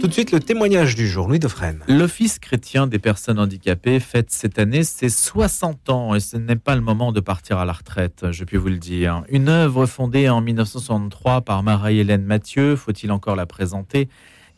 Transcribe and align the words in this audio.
Tout 0.00 0.06
de 0.06 0.12
suite, 0.12 0.30
le 0.30 0.38
témoignage 0.38 0.94
du 0.94 1.08
jour, 1.08 1.26
Louis 1.26 1.40
Dauphren. 1.40 1.80
L'Office 1.88 2.38
chrétien 2.38 2.86
des 2.86 3.00
personnes 3.00 3.40
handicapées 3.40 3.98
fête 3.98 4.30
cette 4.30 4.58
année 4.58 4.84
ses 4.84 5.08
60 5.08 5.90
ans 5.90 6.14
et 6.14 6.20
ce 6.20 6.36
n'est 6.36 6.56
pas 6.56 6.76
le 6.76 6.80
moment 6.80 7.10
de 7.10 7.18
partir 7.18 7.58
à 7.58 7.64
la 7.64 7.72
retraite, 7.72 8.26
je 8.30 8.44
puis 8.44 8.56
vous 8.56 8.68
le 8.68 8.78
dire. 8.78 9.24
Une 9.28 9.48
œuvre 9.48 9.86
fondée 9.86 10.28
en 10.28 10.40
1963 10.40 11.40
par 11.40 11.64
Marie-Hélène 11.64 12.22
Mathieu, 12.22 12.76
faut-il 12.76 13.10
encore 13.10 13.34
la 13.34 13.46
présenter? 13.46 14.08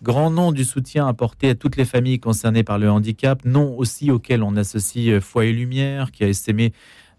Grand 0.03 0.31
nom 0.31 0.53
du 0.53 0.65
soutien 0.65 1.07
apporté 1.07 1.51
à 1.51 1.55
toutes 1.55 1.77
les 1.77 1.87
familles 1.87 2.21
concernées 2.21 2.63
par 2.63 2.79
le 2.79 2.91
handicap, 2.91 3.45
nom 3.47 3.77
aussi 3.79 4.11
auquel 4.11 4.43
on 4.43 4.57
associe 4.57 5.21
Foi 5.21 5.47
et 5.47 5.53
Lumière, 5.53 6.11
qui 6.11 6.23
a 6.23 6.29
essaimé 6.29 6.73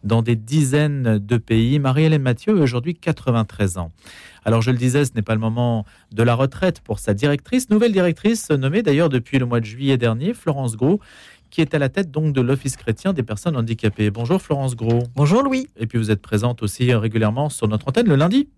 dans 0.04 0.22
des 0.22 0.36
dizaines 0.36 1.20
de 1.20 1.38
pays. 1.38 1.80
Marie-Hélène 1.80 2.22
Mathieu 2.22 2.60
a 2.60 2.62
aujourd'hui 2.62 2.96
93 2.96 3.78
ans. 3.78 3.92
Alors 4.44 4.62
je 4.62 4.72
le 4.72 4.78
disais, 4.78 5.06
ce 5.06 5.12
n'est 5.16 5.22
pas 5.22 5.36
le 5.36 5.40
moment 5.40 5.86
de 6.12 6.24
la 6.24 6.34
retraite 6.34 6.82
pour 6.82 7.00
sa 7.00 7.14
directrice, 7.14 7.70
nouvelle 7.70 7.92
directrice 7.92 8.50
nommée 8.50 8.82
d'ailleurs 8.82 9.10
depuis 9.10 9.38
le 9.38 9.46
mois 9.46 9.60
de 9.60 9.66
juillet 9.66 9.98
dernier, 9.98 10.34
Florence 10.34 10.76
Gros, 10.76 11.00
qui 11.52 11.62
est 11.62 11.76
à 11.76 11.80
la 11.80 11.90
tête 11.90 12.10
donc 12.10 12.34
de 12.34 12.42
l'Office 12.42 12.78
chrétien 12.78 13.14
des 13.14 13.24
personnes 13.24 13.58
handicapées. 13.58 14.10
Bonjour 14.10 14.42
Florence 14.42 14.76
Gros. 14.76 15.04
Bonjour 15.16 15.44
Louis. 15.44 15.68
Et 15.78 15.86
puis 15.86 15.98
vous 15.98 16.10
êtes 16.10 16.22
présente 16.22 16.64
aussi 16.64 16.94
régulièrement 16.94 17.50
sur 17.50 17.68
notre 17.68 17.88
antenne 17.90 18.08
le 18.08 18.16
lundi. 18.16 18.50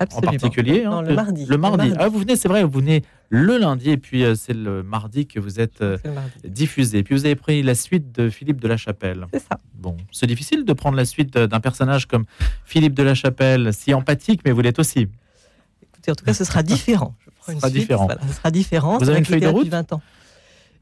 Absolument. 0.00 0.28
En 0.28 0.38
particulier. 0.38 0.84
Non, 0.84 1.02
le, 1.02 1.14
mardi. 1.14 1.44
le, 1.44 1.58
mardi. 1.58 1.92
Ah, 1.98 2.08
vous 2.08 2.18
venez, 2.18 2.34
c'est 2.34 2.48
vrai, 2.48 2.64
vous 2.64 2.80
venez 2.80 3.02
le 3.28 3.58
lundi 3.58 3.90
et 3.90 3.98
puis 3.98 4.24
euh, 4.24 4.34
c'est 4.34 4.54
le 4.54 4.82
mardi 4.82 5.26
que 5.26 5.38
vous 5.38 5.60
êtes 5.60 5.82
euh, 5.82 5.98
diffusé. 6.42 7.02
Puis 7.02 7.14
vous 7.14 7.26
avez 7.26 7.36
pris 7.36 7.62
la 7.62 7.74
suite 7.74 8.10
de 8.10 8.30
Philippe 8.30 8.60
de 8.60 8.66
la 8.66 8.78
Chapelle. 8.78 9.26
C'est 9.30 9.40
ça. 9.40 9.58
Bon, 9.74 9.98
c'est 10.10 10.26
difficile 10.26 10.64
de 10.64 10.72
prendre 10.72 10.96
la 10.96 11.04
suite 11.04 11.34
d'un 11.34 11.60
personnage 11.60 12.06
comme 12.06 12.24
Philippe 12.64 12.94
de 12.94 13.02
la 13.02 13.14
Chapelle, 13.14 13.74
si 13.74 13.92
empathique, 13.92 14.40
mais 14.44 14.52
vous 14.52 14.62
l'êtes 14.62 14.78
aussi. 14.78 15.06
Écoutez, 15.82 16.10
en 16.10 16.14
tout 16.14 16.24
cas, 16.24 16.32
ce 16.32 16.44
sera 16.44 16.62
différent. 16.62 17.14
ce 17.46 17.54
sera 17.54 17.68
différent. 17.68 18.08
ce 18.26 18.34
sera 18.34 18.50
différent. 18.50 18.98
Vous 18.98 19.08
avez 19.10 19.18
une 19.18 19.26
feuille 19.26 19.40
de 19.40 19.48
route 19.48 19.68
20 19.68 19.92
ans. 19.92 20.00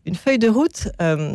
Une 0.06 0.14
feuille 0.14 0.38
de 0.38 0.48
route. 0.48 0.88
Euh, 1.02 1.34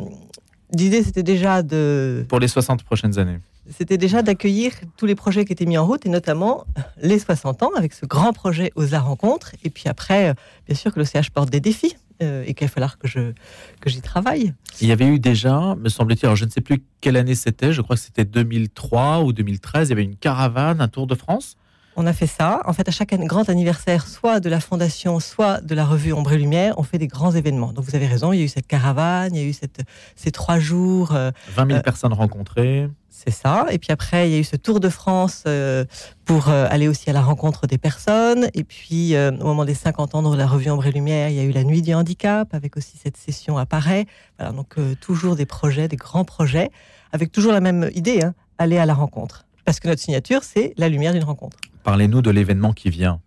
L'idée, 0.71 1.03
c'était 1.03 1.23
déjà 1.23 1.61
de. 1.61 2.25
Pour 2.29 2.39
les 2.39 2.47
60 2.47 2.83
prochaines 2.83 3.19
années 3.19 3.39
c'était 3.69 3.97
déjà 3.97 4.21
d'accueillir 4.21 4.73
tous 4.97 5.05
les 5.05 5.15
projets 5.15 5.45
qui 5.45 5.53
étaient 5.53 5.65
mis 5.65 5.77
en 5.77 5.85
route, 5.85 6.05
et 6.05 6.09
notamment 6.09 6.65
les 7.01 7.19
60 7.19 7.63
ans, 7.63 7.71
avec 7.75 7.93
ce 7.93 8.05
grand 8.05 8.33
projet 8.33 8.71
aux 8.75 8.93
arts 8.93 9.07
rencontres. 9.07 9.53
Et 9.63 9.69
puis 9.69 9.85
après, 9.87 10.29
euh, 10.29 10.33
bien 10.67 10.75
sûr 10.75 10.93
que 10.93 10.99
le 10.99 11.05
CH 11.05 11.29
porte 11.29 11.49
des 11.49 11.59
défis, 11.59 11.95
euh, 12.21 12.43
et 12.45 12.53
qu'il 12.53 12.67
va 12.67 12.71
falloir 12.71 12.97
que 12.97 13.07
je 13.07 13.33
que 13.81 13.89
j'y 13.89 14.01
travaille. 14.01 14.53
Il 14.81 14.87
y 14.87 14.91
avait 14.91 15.07
eu 15.07 15.19
déjà, 15.19 15.75
me 15.75 15.89
semble-t-il, 15.89 16.25
alors 16.25 16.35
je 16.35 16.45
ne 16.45 16.49
sais 16.49 16.61
plus 16.61 16.83
quelle 17.01 17.17
année 17.17 17.35
c'était, 17.35 17.73
je 17.73 17.81
crois 17.81 17.95
que 17.95 18.01
c'était 18.01 18.25
2003 18.25 19.23
ou 19.23 19.33
2013, 19.33 19.87
il 19.87 19.91
y 19.91 19.93
avait 19.93 20.03
une 20.03 20.15
caravane, 20.15 20.79
un 20.79 20.87
Tour 20.87 21.07
de 21.07 21.15
France 21.15 21.57
on 21.95 22.05
a 22.05 22.13
fait 22.13 22.27
ça. 22.27 22.61
En 22.65 22.73
fait, 22.73 22.87
à 22.87 22.91
chaque 22.91 23.13
grand 23.13 23.49
anniversaire, 23.49 24.07
soit 24.07 24.39
de 24.39 24.49
la 24.49 24.59
fondation, 24.59 25.19
soit 25.19 25.61
de 25.61 25.75
la 25.75 25.85
revue 25.85 26.13
Ombre 26.13 26.33
et 26.33 26.37
Lumière, 26.37 26.73
on 26.77 26.83
fait 26.83 26.97
des 26.97 27.07
grands 27.07 27.31
événements. 27.31 27.73
Donc 27.73 27.85
vous 27.85 27.95
avez 27.95 28.07
raison, 28.07 28.33
il 28.33 28.39
y 28.39 28.41
a 28.41 28.45
eu 28.45 28.49
cette 28.49 28.67
caravane, 28.67 29.35
il 29.35 29.41
y 29.41 29.45
a 29.45 29.47
eu 29.47 29.53
cette, 29.53 29.81
ces 30.15 30.31
trois 30.31 30.59
jours. 30.59 31.09
20 31.09 31.17
euh, 31.17 31.31
000 31.55 31.71
euh, 31.71 31.81
personnes 31.81 32.13
rencontrées. 32.13 32.89
C'est 33.09 33.31
ça. 33.31 33.67
Et 33.69 33.77
puis 33.77 33.91
après, 33.91 34.27
il 34.29 34.33
y 34.33 34.35
a 34.35 34.39
eu 34.39 34.43
ce 34.43 34.55
Tour 34.55 34.79
de 34.79 34.89
France 34.89 35.43
euh, 35.47 35.85
pour 36.25 36.49
aller 36.49 36.87
aussi 36.87 37.09
à 37.09 37.13
la 37.13 37.21
rencontre 37.21 37.67
des 37.67 37.77
personnes. 37.77 38.49
Et 38.53 38.63
puis, 38.63 39.15
au 39.17 39.45
moment 39.45 39.65
des 39.65 39.75
50 39.75 40.15
ans 40.15 40.29
de 40.29 40.35
la 40.35 40.47
revue 40.47 40.69
Ombre 40.71 40.87
et 40.87 40.91
Lumière, 40.91 41.29
il 41.29 41.35
y 41.35 41.39
a 41.39 41.43
eu 41.43 41.51
la 41.51 41.63
Nuit 41.63 41.81
du 41.81 41.93
handicap, 41.93 42.53
avec 42.53 42.75
aussi 42.75 42.97
cette 43.01 43.15
session 43.15 43.57
à 43.57 43.65
Paris. 43.65 44.07
Voilà, 44.39 44.51
donc 44.51 44.75
toujours 44.99 45.35
des 45.35 45.45
projets, 45.45 45.87
des 45.87 45.95
grands 45.95 46.25
projets, 46.25 46.71
avec 47.11 47.31
toujours 47.31 47.53
la 47.53 47.61
même 47.61 47.89
idée, 47.93 48.23
hein, 48.23 48.33
aller 48.57 48.77
à 48.77 48.85
la 48.85 48.93
rencontre. 48.93 49.45
Parce 49.63 49.79
que 49.79 49.87
notre 49.87 50.01
signature, 50.01 50.43
c'est 50.43 50.73
la 50.77 50.89
lumière 50.89 51.13
d'une 51.13 51.23
rencontre. 51.23 51.57
Parlez-nous 51.83 52.21
de 52.21 52.31
l'événement 52.31 52.73
qui 52.73 52.89
vient. 52.89 53.19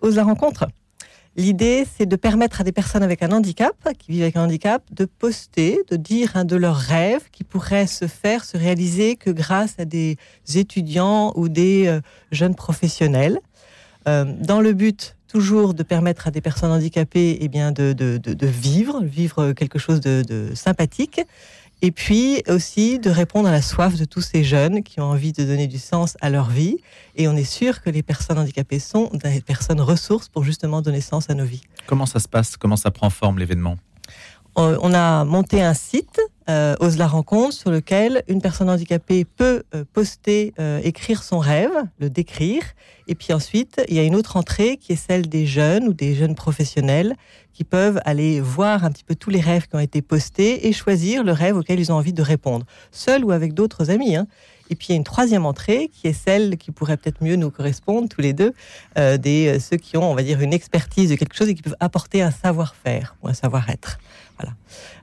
Ose 0.00 0.16
la 0.16 0.24
rencontre. 0.24 0.66
L'idée, 1.36 1.86
c'est 1.96 2.06
de 2.06 2.16
permettre 2.16 2.60
à 2.60 2.64
des 2.64 2.72
personnes 2.72 3.04
avec 3.04 3.22
un 3.22 3.30
handicap, 3.30 3.76
qui 3.98 4.10
vivent 4.10 4.22
avec 4.22 4.36
un 4.36 4.44
handicap, 4.44 4.82
de 4.90 5.04
poster, 5.04 5.78
de 5.88 5.96
dire 5.96 6.32
un 6.34 6.44
de 6.44 6.56
leurs 6.56 6.76
rêves 6.76 7.30
qui 7.30 7.44
pourrait 7.44 7.86
se 7.86 8.06
faire, 8.08 8.44
se 8.44 8.56
réaliser 8.56 9.14
que 9.14 9.30
grâce 9.30 9.76
à 9.78 9.84
des 9.84 10.16
étudiants 10.56 11.32
ou 11.36 11.48
des 11.48 11.86
euh, 11.86 12.00
jeunes 12.32 12.56
professionnels, 12.56 13.38
euh, 14.08 14.24
dans 14.40 14.60
le 14.60 14.72
but 14.72 15.16
toujours 15.28 15.74
de 15.74 15.82
permettre 15.84 16.26
à 16.26 16.30
des 16.30 16.40
personnes 16.40 16.72
handicapées 16.72 17.38
eh 17.40 17.48
bien, 17.48 17.70
de, 17.70 17.92
de, 17.92 18.46
vivre, 18.46 19.02
vivre 19.04 19.52
quelque 19.52 19.78
chose 19.78 20.00
de 20.00 20.50
sympathique, 20.54 21.20
et 21.80 21.92
puis 21.92 22.42
aussi 22.48 22.98
de 22.98 23.10
répondre 23.10 23.48
à 23.48 23.52
la 23.52 23.62
soif 23.62 23.96
de 23.96 24.04
tous 24.04 24.20
ces 24.20 24.42
jeunes 24.42 24.82
qui 24.82 25.00
ont 25.00 25.04
envie 25.04 25.32
de 25.32 25.44
donner 25.44 25.66
du 25.66 25.78
sens 25.78 26.16
à 26.20 26.30
leur 26.30 26.50
vie. 26.50 26.78
Et 27.14 27.28
on 27.28 27.36
est 27.36 27.44
sûr 27.44 27.82
que 27.82 27.90
les 27.90 28.02
personnes 28.02 28.38
handicapées 28.38 28.80
sont 28.80 29.10
des 29.12 29.40
personnes 29.40 29.80
ressources 29.80 30.28
pour 30.28 30.44
justement 30.44 30.82
donner 30.82 31.00
sens 31.00 31.30
à 31.30 31.34
nos 31.34 31.44
vies. 31.44 31.62
Comment 31.86 32.06
ça 32.06 32.18
se 32.18 32.28
passe? 32.28 32.56
Comment 32.56 32.76
ça 32.76 32.90
prend 32.90 33.10
forme 33.10 33.38
l'événement? 33.38 33.76
Euh, 34.58 34.76
on 34.82 34.92
a 34.92 35.24
monté 35.24 35.62
un 35.62 35.74
site, 35.74 36.20
euh, 36.48 36.74
Ose 36.80 36.96
la 36.96 37.06
rencontre, 37.06 37.52
sur 37.52 37.70
lequel 37.70 38.22
une 38.28 38.40
personne 38.40 38.70
handicapée 38.70 39.24
peut 39.24 39.62
euh, 39.74 39.84
poster, 39.92 40.54
euh, 40.58 40.80
écrire 40.82 41.22
son 41.22 41.38
rêve, 41.38 41.70
le 41.98 42.08
décrire. 42.10 42.62
Et 43.06 43.14
puis 43.14 43.32
ensuite, 43.32 43.80
il 43.88 43.94
y 43.94 43.98
a 43.98 44.02
une 44.02 44.14
autre 44.14 44.36
entrée 44.36 44.76
qui 44.76 44.92
est 44.92 44.96
celle 44.96 45.28
des 45.28 45.46
jeunes 45.46 45.88
ou 45.88 45.92
des 45.92 46.14
jeunes 46.14 46.34
professionnels 46.34 47.16
qui 47.52 47.64
peuvent 47.64 48.00
aller 48.04 48.40
voir 48.40 48.84
un 48.84 48.90
petit 48.90 49.04
peu 49.04 49.14
tous 49.14 49.30
les 49.30 49.40
rêves 49.40 49.66
qui 49.66 49.76
ont 49.76 49.80
été 49.80 50.00
postés 50.00 50.68
et 50.68 50.72
choisir 50.72 51.24
le 51.24 51.32
rêve 51.32 51.56
auquel 51.56 51.80
ils 51.80 51.90
ont 51.90 51.96
envie 51.96 52.12
de 52.12 52.22
répondre, 52.22 52.64
seuls 52.92 53.24
ou 53.24 53.32
avec 53.32 53.52
d'autres 53.52 53.90
amis. 53.90 54.16
Hein. 54.16 54.26
Et 54.70 54.74
puis 54.74 54.88
il 54.88 54.92
y 54.92 54.94
a 54.94 54.96
une 54.96 55.04
troisième 55.04 55.46
entrée 55.46 55.90
qui 55.92 56.08
est 56.08 56.12
celle 56.12 56.56
qui 56.56 56.70
pourrait 56.70 56.96
peut-être 56.96 57.22
mieux 57.22 57.36
nous 57.36 57.50
correspondre 57.50 58.08
tous 58.08 58.20
les 58.20 58.32
deux, 58.32 58.52
des 58.96 59.58
ceux 59.60 59.76
qui 59.76 59.96
ont, 59.96 60.10
on 60.10 60.14
va 60.14 60.22
dire, 60.22 60.40
une 60.40 60.52
expertise 60.52 61.10
de 61.10 61.16
quelque 61.16 61.34
chose 61.34 61.48
et 61.48 61.54
qui 61.54 61.62
peuvent 61.62 61.76
apporter 61.80 62.22
un 62.22 62.30
savoir-faire 62.30 63.16
ou 63.22 63.28
un 63.28 63.34
savoir-être. 63.34 63.98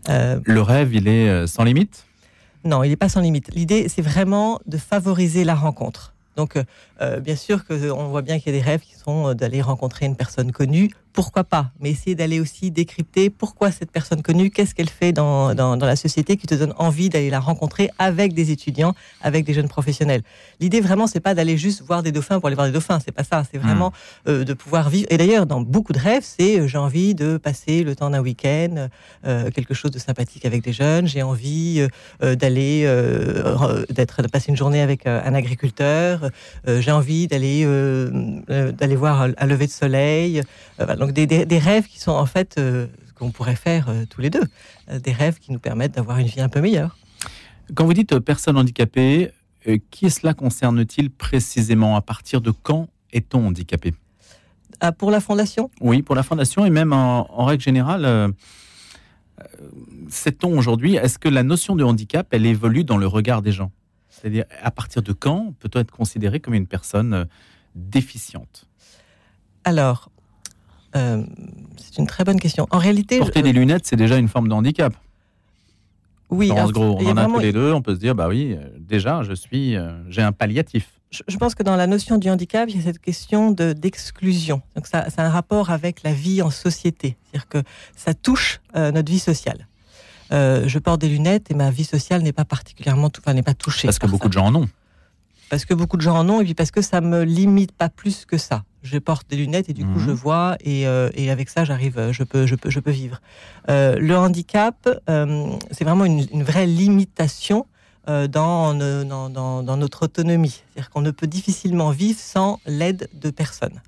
Euh, 0.09 0.40
le 0.44 0.62
rêve, 0.62 0.94
il 0.94 1.08
est 1.08 1.30
euh, 1.30 1.48
sans 1.48 1.64
limite? 1.64 2.06
Non, 2.64 2.84
il 2.84 2.90
n'est 2.90 2.96
pas 2.96 3.09
sans 3.09 3.22
limite. 3.22 3.54
L'idée, 3.54 3.90
c'est 3.90 4.02
vraiment 4.02 4.59
de 4.66 4.78
favoriser 4.78 5.44
la 5.44 5.56
rencontre. 5.56 6.14
Donc, 6.36 6.58
euh, 7.01 7.19
bien 7.19 7.35
sûr 7.35 7.66
qu'on 7.66 8.07
voit 8.07 8.22
bien 8.22 8.39
qu'il 8.39 8.53
y 8.53 8.57
a 8.57 8.59
des 8.59 8.66
rêves 8.66 8.81
qui 8.81 8.95
sont 8.95 9.33
d'aller 9.33 9.61
rencontrer 9.61 10.06
une 10.06 10.16
personne 10.16 10.51
connue 10.51 10.91
pourquoi 11.16 11.45
pas, 11.45 11.72
mais 11.79 11.91
essayer 11.91 12.13
d'aller 12.13 12.41
aussi 12.41 12.72
décrypter 12.72 13.29
pourquoi 13.29 13.72
cette 13.72 13.89
personne 13.89 14.22
connue, 14.22 14.51
qu'est-ce 14.51 14.75
qu'elle 14.75 14.89
fait 14.89 15.13
dans, 15.13 15.56
dans, 15.56 15.78
la 15.78 15.95
société 15.95 16.35
qui 16.35 16.45
te 16.45 16.56
donne 16.56 16.73
envie 16.78 17.07
d'aller 17.07 17.29
la 17.29 17.39
rencontrer 17.39 17.89
avec 17.97 18.33
des 18.33 18.51
étudiants, 18.51 18.94
avec 19.22 19.45
des 19.45 19.53
jeunes 19.53 19.69
professionnels. 19.69 20.23
L'idée 20.59 20.81
vraiment, 20.81 21.07
c'est 21.07 21.22
pas 21.22 21.33
d'aller 21.33 21.57
juste 21.57 21.83
voir 21.83 22.03
des 22.03 22.11
dauphins 22.11 22.41
pour 22.41 22.47
aller 22.47 22.56
voir 22.56 22.67
des 22.67 22.73
dauphins, 22.73 23.00
c'est 23.00 23.13
pas 23.13 23.23
ça, 23.23 23.44
c'est 23.50 23.57
vraiment 23.57 23.91
hmm. 24.25 24.29
euh, 24.29 24.44
de 24.44 24.53
pouvoir 24.53 24.89
vivre. 24.89 25.07
Et 25.09 25.17
d'ailleurs, 25.17 25.45
dans 25.45 25.62
beaucoup 25.62 25.94
de 25.94 26.00
rêves, 26.00 26.25
c'est 26.25 26.59
euh, 26.59 26.67
j'ai 26.67 26.77
envie 26.77 27.16
de 27.16 27.38
passer 27.38 27.83
le 27.83 27.95
temps 27.95 28.09
d'un 28.09 28.22
week-end, 28.22 28.89
euh, 29.25 29.50
quelque 29.51 29.73
chose 29.73 29.91
de 29.91 30.00
sympathique 30.00 30.45
avec 30.45 30.63
des 30.63 30.73
jeunes, 30.73 31.07
j'ai 31.07 31.23
envie 31.23 31.88
d'aller 32.22 32.83
d'être 33.89 34.22
de 34.22 34.27
passer 34.27 34.50
une 34.50 34.57
journée 34.57 34.81
avec 34.81 35.07
un 35.07 35.33
agriculteur, 35.33 36.29
j'ai 36.85 36.91
envie 36.91 37.28
d'aller 37.28 37.66
d'aller 38.47 38.96
voir 38.96 39.28
un 39.35 39.46
lever 39.46 39.66
de 39.66 39.72
soleil. 39.72 40.41
Donc 40.97 41.12
des, 41.12 41.59
rêves 41.59 41.88
qui 41.88 42.00
sont 42.00 42.12
en 42.12 42.25
fait 42.25 42.56
euh, 42.57 42.88
qu'on 43.16 43.31
pourrait 43.31 43.56
faire 43.56 43.90
euh, 43.90 44.06
tous 44.09 44.22
les 44.22 44.29
deux, 44.29 44.44
euh, 44.90 45.00
des 45.00 45.12
rêves 45.12 45.40
qui 45.40 45.51
nous 45.51 45.59
permettent 45.59 45.94
d'avoir 45.94 46.18
une 46.18 46.28
vie 46.28 46.41
un 46.41 46.50
peu 46.50 46.62
meilleure. 46.62 46.97
Quand 47.74 47.85
vous 47.85 47.94
dites 47.94 48.19
personne 48.19 48.57
handicapée, 48.57 49.31
qui 49.90 50.12
cela 50.12 50.35
concerne-t-il 50.35 51.09
précisément? 51.09 51.95
À 51.95 52.01
partir 52.01 52.41
de 52.41 52.51
quand 52.51 52.88
est-on 53.12 53.47
handicapé? 53.47 53.94
Ah, 54.79 54.91
Pour 54.91 55.09
la 55.09 55.19
fondation? 55.19 55.72
Oui, 55.81 56.03
pour 56.03 56.13
la 56.13 56.22
fondation 56.22 56.66
et 56.66 56.69
même 56.69 56.94
en, 56.94 57.45
règle 57.45 57.63
générale. 57.63 58.34
Sait-on 60.09 60.56
aujourd'hui, 60.56 60.95
est-ce 60.95 61.18
que 61.18 61.29
la 61.29 61.41
notion 61.41 61.75
de 61.75 61.84
handicap, 61.84 62.28
elle 62.29 62.45
évolue 62.45 62.84
dans 62.84 62.97
le 62.97 63.07
regard 63.07 63.41
des 63.41 63.51
gens? 63.51 63.72
C'est-à-dire, 64.22 64.46
à 64.62 64.72
partir 64.72 65.02
de 65.02 65.14
quand 65.14 65.53
peut-on 65.59 65.80
être 65.80 65.92
considéré 65.92 66.40
comme 66.40 66.53
une 66.53 66.68
personne 66.68 67.28
déficiente? 67.76 68.68
Alors, 69.66 70.09
euh, 70.96 71.24
c'est 71.78 71.98
une 71.98 72.07
très 72.07 72.24
bonne 72.24 72.39
question. 72.39 72.68
En 72.72 72.78
réalité, 72.78 73.19
porter 73.19 73.42
des 73.42 73.51
lunettes, 73.51 73.86
c'est 73.86 73.95
déjà 73.95 74.18
une 74.18 74.28
forme 74.28 74.48
de 74.48 74.54
handicap. 74.54 74.94
Oui, 76.30 76.51
en 76.51 76.69
gros, 76.69 76.98
on 77.00 77.07
en 77.07 77.18
a 77.18 77.25
tous 77.25 77.39
les 77.39 77.51
deux. 77.51 77.74
On 77.74 77.81
peut 77.81 77.94
se 77.94 78.00
dire, 78.00 78.16
bah 78.16 78.28
oui, 78.28 78.56
euh, 78.57 78.68
déjà, 78.80 79.22
je 79.24 79.34
suis, 79.34 79.75
euh, 79.75 79.92
j'ai 80.10 80.22
un 80.22 80.31
palliatif. 80.31 80.89
Je, 81.12 81.38
pense 81.38 81.56
que 81.56 81.63
dans 81.63 81.75
la 81.75 81.88
notion 81.88 82.18
du 82.18 82.30
handicap, 82.30 82.68
il 82.69 82.78
y 82.78 82.80
a 82.80 82.84
cette 82.84 83.00
question 83.00 83.51
de 83.51 83.74
d'exclusion. 83.74 84.62
Donc 84.75 84.88
ça, 84.88 85.10
ça, 85.10 85.22
a 85.22 85.25
un 85.25 85.30
rapport 85.30 85.69
avec 85.69 86.04
la 86.04 86.13
vie 86.13 86.42
en 86.42 86.50
société, 86.50 87.16
c'est-à-dire 87.24 87.48
que 87.48 87.63
ça 87.95 88.13
touche 88.13 88.60
notre 88.74 89.10
vie 89.10 89.19
sociale. 89.19 89.68
Je 90.31 90.80
porte 90.80 91.01
des 91.01 91.10
lunettes 91.10 91.51
et 91.51 91.54
ma 91.54 91.72
vie 91.72 91.83
sociale 91.83 92.22
n'est 92.22 92.33
pas 92.33 92.45
particulièrement, 92.45 93.12
enfin, 93.18 93.33
n'est 93.33 93.44
pas 93.44 93.54
touchée. 93.54 93.88
Parce 93.88 94.00
que 94.00 94.07
beaucoup 94.07 94.27
de 94.27 94.33
gens 94.33 94.48
en 94.48 94.56
ont. 94.56 94.69
Parce 95.50 95.66
que 95.66 95.74
beaucoup 95.74 95.98
de 95.98 96.01
gens 96.01 96.18
en 96.18 96.30
ont 96.30 96.42
et 96.42 96.44
puis 96.44 96.56
parce 96.56 96.72
que 96.72 96.81
ça 96.81 97.01
me 97.01 97.24
limite 97.24 97.72
pas 97.72 97.89
plus 97.89 98.25
que 98.25 98.38
ça 98.38 98.63
je 98.86 98.98
porte 98.98 99.30
des 99.30 99.36
lunettes 99.36 99.69
et 99.69 99.74
du 99.74 99.83
coup 99.86 100.00
je 100.00 100.12
mhm. 100.12 100.16
vois 100.16 100.56
et, 100.62 100.88
euh, 100.88 101.10
et 101.16 101.30
avec 101.31 101.50
ça 101.50 101.66
j'arrive, 101.66 102.12
je 102.12 102.24
peux, 102.24 102.45
je 102.45 102.56
peux, 102.56 102.69
je 102.69 102.80
peux 102.80 102.92
vivre. 102.92 103.19
Euh, 103.69 103.98
le 103.98 104.16
handicap, 104.16 104.88
euh, 105.10 105.50
c'est 105.72 105.83
vraiment 105.83 106.06
une, 106.06 106.25
une, 106.31 106.44
vraie 106.44 106.68
limitation 106.68 107.66
dans, 108.07 108.75
dans, 108.75 109.30
dans, 109.31 109.63
dans, 109.63 109.77
notre 109.77 110.04
autonomie. 110.04 110.62
C'est-à-dire 110.69 110.92
qu'on 110.92 111.01
ne 111.01 111.10
peut 111.10 111.25
difficilement 111.25 111.89
vivre 111.89 112.19
sans 112.19 112.60
l'aide 112.68 113.10
de 113.13 113.31
personne. 113.31 113.81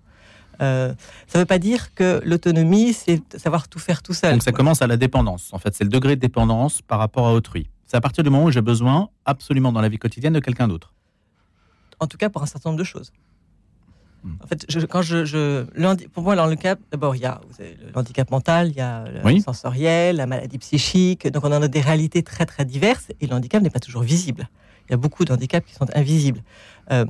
Euh, 0.61 0.93
ça 1.27 1.37
ne 1.37 1.43
veut 1.43 1.45
pas 1.45 1.59
dire 1.59 1.93
que 1.93 2.21
l'autonomie, 2.25 2.93
c'est 2.93 3.21
savoir 3.37 3.67
tout 3.67 3.79
faire 3.79 4.01
tout 4.01 4.13
seul. 4.13 4.33
Donc 4.33 4.43
ça 4.43 4.51
commence 4.51 4.81
à 4.81 4.87
la 4.87 4.97
dépendance. 4.97 5.49
En 5.53 5.59
fait, 5.59 5.75
c'est 5.75 5.83
le 5.83 5.89
degré 5.89 6.15
de 6.15 6.21
dépendance 6.21 6.81
par 6.81 6.99
rapport 6.99 7.27
à 7.27 7.33
autrui. 7.33 7.69
C'est 7.85 7.97
à 7.97 8.01
partir 8.01 8.23
du 8.23 8.29
moment 8.29 8.45
où 8.45 8.51
j'ai 8.51 8.61
besoin, 8.61 9.09
absolument 9.25 9.71
dans 9.71 9.81
la 9.81 9.89
vie 9.89 9.97
quotidienne, 9.97 10.33
de 10.33 10.39
quelqu'un 10.39 10.67
d'autre. 10.67 10.93
En 11.99 12.07
tout 12.07 12.17
cas, 12.17 12.29
pour 12.29 12.43
un 12.43 12.45
certain 12.45 12.69
nombre 12.69 12.79
de 12.79 12.83
choses. 12.83 13.11
Hmm. 14.23 14.33
En 14.43 14.47
fait, 14.47 14.65
quand 14.87 15.01
je, 15.01 15.63
pour 16.07 16.23
moi, 16.23 16.35
le 16.35 16.41
handicap, 16.41 16.79
d'abord, 16.91 17.15
il 17.15 17.21
y 17.21 17.25
a 17.25 17.39
le 17.59 17.97
handicap 17.97 18.29
mental, 18.29 18.69
il 18.69 18.75
y 18.75 18.81
a 18.81 19.05
le 19.07 19.39
sensoriel, 19.39 20.17
la 20.17 20.25
maladie 20.25 20.57
psychique. 20.57 21.27
Donc, 21.31 21.45
on 21.45 21.51
en 21.51 21.61
a 21.61 21.67
des 21.67 21.81
réalités 21.81 22.23
très, 22.23 22.45
très 22.45 22.65
diverses 22.65 23.07
et 23.21 23.27
le 23.27 23.33
handicap 23.33 23.61
n'est 23.63 23.69
pas 23.69 23.79
toujours 23.79 24.03
visible. 24.03 24.49
Il 24.87 24.91
y 24.91 24.93
a 24.93 24.97
beaucoup 24.97 25.25
de 25.25 25.33
handicaps 25.33 25.67
qui 25.67 25.75
sont 25.75 25.87
invisibles. 25.93 26.41
Euh, 26.91 27.05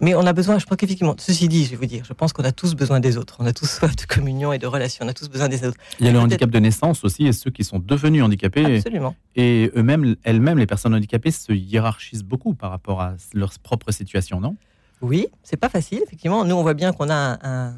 mais 0.00 0.14
on 0.14 0.24
a 0.26 0.32
besoin, 0.32 0.58
je 0.58 0.66
pense 0.66 0.76
qu'effectivement, 0.76 1.14
ceci 1.18 1.48
dit, 1.48 1.64
je 1.64 1.70
vais 1.70 1.76
vous 1.76 1.86
dire, 1.86 2.04
je 2.04 2.12
pense 2.12 2.32
qu'on 2.32 2.44
a 2.44 2.52
tous 2.52 2.74
besoin 2.74 3.00
des 3.00 3.16
autres. 3.16 3.36
On 3.40 3.46
a 3.46 3.52
tous 3.52 3.66
soif 3.78 3.96
de 3.96 4.02
communion 4.02 4.52
et 4.52 4.58
de 4.58 4.66
relations. 4.66 5.04
On 5.04 5.08
a 5.08 5.14
tous 5.14 5.28
besoin 5.28 5.48
des 5.48 5.64
autres. 5.64 5.76
Il 6.00 6.06
y 6.06 6.08
a 6.08 6.12
le 6.12 6.18
handicap 6.18 6.50
de 6.50 6.58
naissance 6.58 7.04
aussi 7.04 7.26
et 7.26 7.32
ceux 7.32 7.50
qui 7.50 7.64
sont 7.64 7.78
devenus 7.78 8.22
handicapés. 8.22 8.76
Absolument. 8.76 9.14
Et 9.36 9.70
eux-mêmes, 9.76 10.16
elles-mêmes, 10.22 10.58
les 10.58 10.66
personnes 10.66 10.94
handicapées 10.94 11.30
se 11.30 11.52
hiérarchisent 11.52 12.24
beaucoup 12.24 12.54
par 12.54 12.70
rapport 12.70 13.00
à 13.00 13.14
leur 13.34 13.52
propre 13.58 13.90
situation, 13.92 14.40
non? 14.40 14.56
Oui, 15.00 15.28
c'est 15.42 15.56
pas 15.56 15.68
facile, 15.68 16.00
effectivement. 16.04 16.44
Nous, 16.44 16.54
on 16.54 16.62
voit 16.62 16.74
bien 16.74 16.92
qu'on 16.92 17.08
a 17.08 17.38
un, 17.42 17.74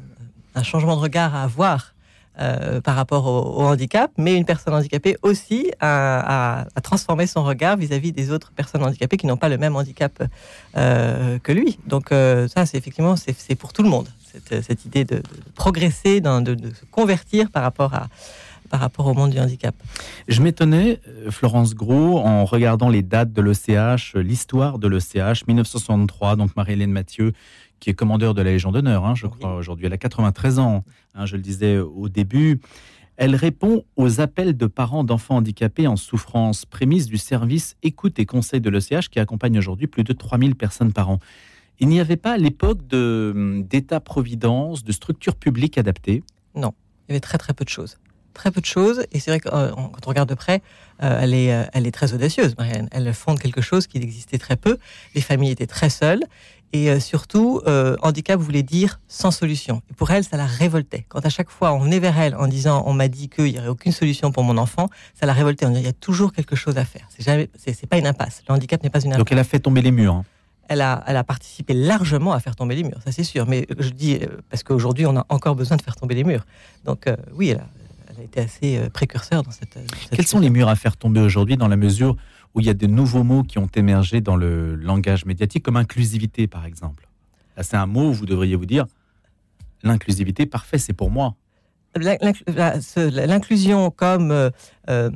un 0.55 0.63
changement 0.63 0.95
de 0.95 1.01
regard 1.01 1.35
à 1.35 1.43
avoir 1.43 1.93
euh, 2.41 2.81
par 2.81 2.95
rapport 2.95 3.27
au, 3.27 3.61
handicap, 3.61 4.11
mais 4.17 4.35
une 4.35 4.45
personne 4.45 4.73
handicapée 4.73 5.15
aussi 5.21 5.71
a, 5.79 6.65
transformé 6.81 7.27
son 7.27 7.43
regard 7.43 7.77
vis-à-vis 7.77 8.11
des 8.13 8.31
autres 8.31 8.51
personnes 8.51 8.83
handicapées 8.83 9.17
qui 9.17 9.27
n'ont 9.27 9.37
pas 9.37 9.49
le 9.49 9.57
même 9.57 9.75
handicap 9.75 10.23
euh, 10.75 11.37
que 11.39 11.51
lui. 11.51 11.77
Donc 11.85 12.11
euh, 12.11 12.47
ça, 12.47 12.65
c'est 12.65 12.77
effectivement, 12.77 13.15
c'est 13.15 13.55
pour 13.55 13.73
tout 13.73 13.83
le 13.83 13.89
monde, 13.89 14.07
cette, 14.49 14.85
idée 14.85 15.05
de, 15.05 15.21
progresser, 15.53 16.19
de, 16.19 16.55
se 16.73 16.85
convertir 16.89 17.51
par 17.51 17.61
rapport 17.61 17.93
à 17.93 18.07
par 18.71 18.79
rapport 18.79 19.05
au 19.05 19.13
monde 19.13 19.31
du 19.31 19.39
handicap? 19.39 19.75
Je 20.27 20.41
m'étonnais, 20.41 20.99
Florence 21.29 21.75
Gros, 21.75 22.17
en 22.19 22.45
regardant 22.45 22.89
les 22.89 23.03
dates 23.03 23.33
de 23.33 23.41
l'ECH, 23.41 24.15
l'histoire 24.15 24.79
de 24.79 24.87
l'ECH, 24.87 25.45
1963, 25.45 26.37
donc 26.37 26.55
Marie-Hélène 26.55 26.91
Mathieu, 26.91 27.33
qui 27.81 27.89
est 27.89 27.93
commandeur 27.93 28.33
de 28.33 28.41
la 28.41 28.51
Légion 28.51 28.71
d'honneur, 28.71 29.05
hein, 29.05 29.13
je 29.13 29.27
crois, 29.27 29.55
aujourd'hui. 29.55 29.87
Elle 29.87 29.93
a 29.93 29.97
93 29.97 30.59
ans, 30.59 30.85
hein, 31.15 31.25
je 31.25 31.35
le 31.35 31.41
disais 31.41 31.77
au 31.77 32.07
début. 32.09 32.61
Elle 33.17 33.35
répond 33.35 33.83
aux 33.97 34.21
appels 34.21 34.55
de 34.55 34.65
parents 34.67 35.03
d'enfants 35.03 35.35
handicapés 35.35 35.85
en 35.85 35.97
souffrance, 35.97 36.65
prémisse 36.65 37.07
du 37.07 37.17
service 37.17 37.75
écoute 37.83 38.17
et 38.19 38.25
conseil 38.25 38.61
de 38.61 38.69
l'ECH 38.69 39.09
qui 39.09 39.19
accompagne 39.19 39.57
aujourd'hui 39.57 39.87
plus 39.87 40.03
de 40.03 40.13
3000 40.13 40.55
personnes 40.55 40.93
par 40.93 41.09
an. 41.09 41.19
Il 41.79 41.89
n'y 41.89 41.99
avait 41.99 42.15
pas 42.15 42.31
à 42.33 42.37
l'époque 42.37 42.79
d'État-providence, 42.87 44.83
de 44.83 44.91
structures 44.91 45.35
publiques 45.35 45.77
adaptées 45.77 46.23
Non, 46.55 46.73
il 47.07 47.11
y 47.11 47.13
avait 47.13 47.19
très 47.19 47.37
très 47.37 47.53
peu 47.53 47.65
de 47.65 47.69
choses. 47.69 47.97
Très 48.33 48.51
peu 48.51 48.61
de 48.61 48.65
choses, 48.65 49.05
et 49.11 49.19
c'est 49.19 49.29
vrai 49.31 49.39
que 49.39 49.49
euh, 49.49 49.71
quand 49.71 50.05
on 50.05 50.09
regarde 50.09 50.29
de 50.29 50.35
près, 50.35 50.61
euh, 51.03 51.19
elle, 51.21 51.33
est, 51.33 51.53
euh, 51.53 51.63
elle 51.73 51.85
est 51.85 51.91
très 51.91 52.13
audacieuse, 52.13 52.55
Marianne. 52.57 52.87
Elle 52.91 53.13
fonde 53.13 53.39
quelque 53.39 53.61
chose 53.61 53.87
qui 53.87 53.97
existait 53.97 54.37
très 54.37 54.55
peu. 54.55 54.77
Les 55.15 55.21
familles 55.21 55.51
étaient 55.51 55.67
très 55.67 55.89
seules, 55.89 56.23
et 56.73 57.01
surtout, 57.01 57.61
handicap 58.01 58.39
voulait 58.39 58.63
dire 58.63 59.01
sans 59.09 59.31
solution. 59.31 59.81
Et 59.91 59.93
pour 59.93 60.09
elle, 60.11 60.23
ça 60.23 60.37
la 60.37 60.45
révoltait. 60.45 61.05
Quand 61.09 61.25
à 61.25 61.29
chaque 61.29 61.49
fois 61.49 61.73
on 61.73 61.79
venait 61.79 61.99
vers 61.99 62.17
elle 62.17 62.33
en 62.33 62.47
disant 62.47 62.83
on 62.85 62.93
m'a 62.93 63.09
dit 63.09 63.27
qu'il 63.27 63.51
n'y 63.51 63.59
aurait 63.59 63.67
aucune 63.67 63.91
solution 63.91 64.31
pour 64.31 64.45
mon 64.45 64.57
enfant, 64.57 64.89
ça 65.13 65.25
la 65.25 65.33
révoltait. 65.33 65.65
On 65.65 65.69
disait 65.71 65.81
il 65.81 65.85
y 65.85 65.89
a 65.89 65.93
toujours 65.93 66.31
quelque 66.31 66.55
chose 66.55 66.77
à 66.77 66.85
faire. 66.85 67.05
C'est 67.09 67.25
jamais, 67.25 67.49
c'est, 67.57 67.85
pas 67.87 67.97
une 67.97 68.07
impasse. 68.07 68.41
Le 68.47 68.53
handicap 68.53 68.81
n'est 68.83 68.89
pas 68.89 69.01
une 69.01 69.09
impasse. 69.09 69.17
Donc 69.17 69.33
elle 69.33 69.39
a 69.39 69.43
fait 69.43 69.59
tomber 69.59 69.81
les 69.81 69.91
murs. 69.91 70.13
Hein. 70.13 70.25
Elle 70.69 70.79
a, 70.79 71.03
elle 71.07 71.17
a 71.17 71.25
participé 71.25 71.73
largement 71.73 72.31
à 72.31 72.39
faire 72.39 72.55
tomber 72.55 72.75
les 72.75 72.83
murs, 72.83 72.99
ça 73.03 73.11
c'est 73.11 73.25
sûr. 73.25 73.45
Mais 73.47 73.67
je 73.77 73.89
dis 73.89 74.19
parce 74.49 74.63
qu'aujourd'hui 74.63 75.05
on 75.05 75.17
a 75.17 75.25
encore 75.27 75.55
besoin 75.55 75.75
de 75.75 75.81
faire 75.81 75.97
tomber 75.97 76.15
les 76.15 76.23
murs. 76.23 76.45
Donc 76.85 77.09
oui, 77.33 77.49
elle 77.49 77.57
a, 77.57 77.67
a 78.21 78.23
été 78.23 78.39
assez 78.39 78.89
précurseur 78.93 79.43
dans 79.43 79.51
cette. 79.51 79.77
Quels 80.11 80.27
sont 80.27 80.39
les 80.39 80.49
murs 80.49 80.69
à 80.69 80.75
faire 80.75 80.97
tomber 80.97 81.19
aujourd'hui 81.19 81.57
dans 81.57 81.67
la 81.67 81.77
mesure 81.77 82.15
où 82.53 82.59
il 82.59 82.65
y 82.65 82.69
a 82.69 82.73
de 82.73 82.87
nouveaux 82.87 83.23
mots 83.23 83.43
qui 83.43 83.59
ont 83.59 83.69
émergé 83.75 84.21
dans 84.21 84.35
le 84.35 84.75
langage 84.75 85.25
médiatique, 85.25 85.63
comme 85.63 85.77
inclusivité 85.77 86.47
par 86.47 86.65
exemple? 86.65 87.07
c'est 87.61 87.77
un 87.77 87.85
mot 87.85 88.09
où 88.09 88.13
vous 88.13 88.25
devriez 88.25 88.55
vous 88.55 88.65
dire 88.65 88.85
l'inclusivité, 89.83 90.45
parfait, 90.45 90.77
c'est 90.77 90.93
pour 90.93 91.11
moi. 91.11 91.35
L'inclusion 91.95 93.91
comme, 93.91 94.31
euh, 94.31 94.49
euh, 94.89 95.09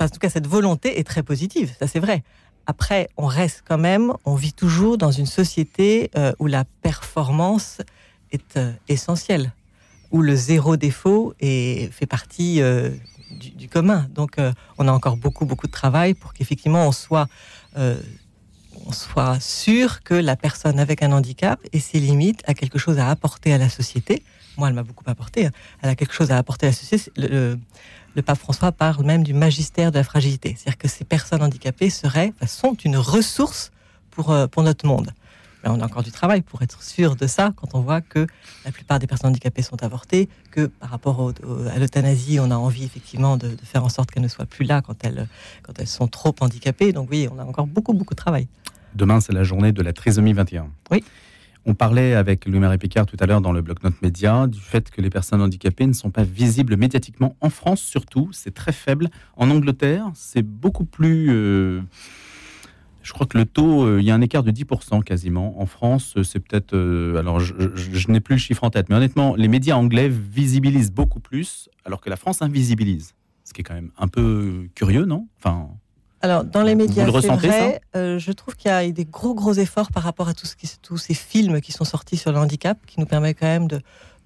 en 0.00 0.08
tout 0.08 0.18
cas 0.18 0.30
cette 0.30 0.46
volonté 0.46 0.98
est 0.98 1.04
très 1.04 1.22
positive, 1.22 1.74
ça 1.78 1.86
c'est 1.86 2.00
vrai. 2.00 2.22
Après, 2.66 3.08
on 3.16 3.26
reste 3.26 3.64
quand 3.66 3.76
même, 3.76 4.12
on 4.24 4.36
vit 4.36 4.52
toujours 4.52 4.96
dans 4.96 5.10
une 5.10 5.26
société 5.26 6.10
euh, 6.16 6.32
où 6.38 6.46
la 6.46 6.64
performance 6.80 7.82
est 8.30 8.58
essentielle, 8.88 9.52
où 10.12 10.22
le 10.22 10.36
zéro 10.36 10.76
défaut 10.76 11.34
est, 11.40 11.90
fait 11.92 12.06
partie 12.06 12.60
du, 13.32 13.68
commun. 13.68 14.06
Donc, 14.14 14.38
euh, 14.38 14.52
on 14.78 14.88
a 14.88 14.92
encore 14.92 15.16
beaucoup, 15.16 15.46
beaucoup 15.46 15.66
de 15.66 15.72
travail 15.72 16.14
pour 16.14 16.32
qu'effectivement, 16.32 16.86
on 16.86 16.92
soit, 16.92 17.28
euh, 17.76 17.96
sûr 19.40 20.02
que 20.02 20.14
la 20.14 20.36
personne 20.36 20.78
avec 20.78 21.02
un 21.02 21.12
handicap 21.12 21.60
et 21.72 21.80
ses 21.80 22.00
limites 22.00 22.42
a 22.46 22.54
quelque 22.54 22.78
chose 22.78 22.98
à 22.98 23.10
apporter 23.10 23.52
à 23.52 23.58
la 23.58 23.68
société. 23.68 24.22
Moi, 24.56 24.68
elle 24.68 24.74
m'a 24.74 24.82
beaucoup 24.82 25.04
apporté. 25.06 25.46
Hein. 25.46 25.50
Elle 25.82 25.90
a 25.90 25.94
quelque 25.94 26.14
chose 26.14 26.30
à 26.30 26.38
apporter 26.38 26.66
à 26.66 26.70
la 26.70 26.74
société. 26.74 27.10
Le, 27.16 27.58
pape 28.22 28.38
François 28.38 28.72
parle 28.72 29.04
même 29.04 29.22
du 29.22 29.34
magistère 29.34 29.90
de 29.92 29.98
la 29.98 30.04
fragilité. 30.04 30.54
C'est-à-dire 30.56 30.78
que 30.78 30.88
ces 30.88 31.04
personnes 31.04 31.42
handicapées 31.42 31.90
seraient, 31.90 32.34
sont 32.46 32.74
une 32.74 32.96
ressource 32.96 33.72
pour, 34.10 34.30
euh, 34.30 34.46
pour 34.46 34.62
notre 34.62 34.86
monde 34.86 35.12
on 35.64 35.80
a 35.80 35.84
encore 35.84 36.02
du 36.02 36.10
travail 36.10 36.42
pour 36.42 36.62
être 36.62 36.82
sûr 36.82 37.16
de 37.16 37.26
ça 37.26 37.52
quand 37.56 37.74
on 37.74 37.80
voit 37.80 38.00
que 38.00 38.26
la 38.64 38.72
plupart 38.72 38.98
des 38.98 39.06
personnes 39.06 39.30
handicapées 39.30 39.62
sont 39.62 39.82
avortées, 39.82 40.28
que 40.50 40.66
par 40.66 40.90
rapport 40.90 41.32
à 41.72 41.78
l'euthanasie, 41.78 42.38
on 42.40 42.50
a 42.50 42.56
envie 42.56 42.84
effectivement 42.84 43.36
de, 43.36 43.50
faire 43.64 43.84
en 43.84 43.88
sorte 43.88 44.10
qu'elles 44.10 44.22
ne 44.22 44.28
soient 44.28 44.46
plus 44.46 44.64
là 44.64 44.82
quand 44.82 45.04
elles, 45.04 45.28
quand 45.62 45.78
elles 45.78 45.86
sont 45.86 46.08
trop 46.08 46.34
handicapées. 46.40 46.92
Donc 46.92 47.08
oui, 47.10 47.28
on 47.32 47.38
a 47.38 47.44
encore 47.44 47.66
beaucoup, 47.66 47.92
beaucoup 47.92 48.14
de 48.14 48.20
travail. 48.20 48.48
Demain, 48.94 49.20
c'est 49.20 49.32
la 49.32 49.44
journée 49.44 49.72
de 49.72 49.82
la 49.82 49.92
trisomie 49.92 50.32
21. 50.32 50.68
Oui. 50.90 51.04
On 51.64 51.74
parlait 51.74 52.14
avec 52.14 52.46
Louis-Marie 52.46 52.78
Picard 52.78 53.06
tout 53.06 53.16
à 53.20 53.26
l'heure 53.26 53.40
dans 53.40 53.52
le 53.52 53.62
bloc-notes 53.62 54.02
média 54.02 54.48
du 54.48 54.58
fait 54.58 54.90
que 54.90 55.00
les 55.00 55.10
personnes 55.10 55.40
handicapées 55.40 55.86
ne 55.86 55.92
sont 55.92 56.10
pas 56.10 56.24
visibles 56.24 56.76
médiatiquement 56.76 57.36
en 57.40 57.50
France 57.50 57.80
surtout, 57.80 58.30
c'est 58.32 58.52
très 58.52 58.72
faible. 58.72 59.10
En 59.36 59.48
Angleterre, 59.50 60.10
c'est 60.14 60.42
beaucoup 60.42 60.84
plus... 60.84 61.28
Euh, 61.30 61.82
je 63.02 63.12
crois 63.12 63.26
que 63.26 63.36
le 63.36 63.44
taux, 63.44 63.84
euh, 63.84 64.00
il 64.00 64.06
y 64.06 64.10
a 64.10 64.14
un 64.14 64.20
écart 64.20 64.42
de 64.42 64.50
10% 64.50 65.02
quasiment. 65.02 65.60
En 65.60 65.66
France, 65.66 66.14
euh, 66.16 66.22
c'est 66.22 66.40
peut-être. 66.40 66.74
Euh, 66.74 67.16
alors, 67.16 67.40
je, 67.40 68.10
n'ai 68.10 68.20
plus 68.20 68.36
le 68.36 68.40
chiffre 68.40 68.64
en 68.64 68.70
tête, 68.70 68.88
mais 68.88 68.94
honnêtement, 68.94 69.34
les 69.34 69.48
médias 69.48 69.76
anglais 69.76 70.08
visibilisent 70.08 70.92
beaucoup 70.92 71.20
plus, 71.20 71.68
alors 71.84 72.00
que 72.00 72.10
la 72.10 72.16
France 72.16 72.42
invisibilise. 72.42 73.14
Ce 73.44 73.52
qui 73.52 73.62
est 73.62 73.64
quand 73.64 73.74
même 73.74 73.90
un 73.98 74.08
peu 74.08 74.68
curieux, 74.74 75.04
non? 75.04 75.26
Enfin. 75.38 75.68
Alors, 76.20 76.44
dans 76.44 76.62
les 76.62 76.76
médias, 76.76 77.04
c'est 77.20 77.26
vrai, 77.28 77.80
je 77.94 78.32
trouve 78.32 78.54
qu'il 78.54 78.70
y 78.70 78.74
a 78.74 78.88
des 78.88 79.04
gros, 79.04 79.34
gros 79.34 79.54
efforts 79.54 79.90
par 79.90 80.04
rapport 80.04 80.28
à 80.28 80.34
tout 80.34 80.46
ce 80.46 80.54
qui, 80.54 80.70
tous 80.80 80.96
ces 80.96 81.14
films 81.14 81.60
qui 81.60 81.72
sont 81.72 81.84
sortis 81.84 82.16
sur 82.16 82.30
le 82.30 82.38
handicap, 82.38 82.78
qui 82.86 83.00
nous 83.00 83.06
permettent 83.06 83.40
quand 83.40 83.46
même 83.46 83.66
de, 83.66 83.80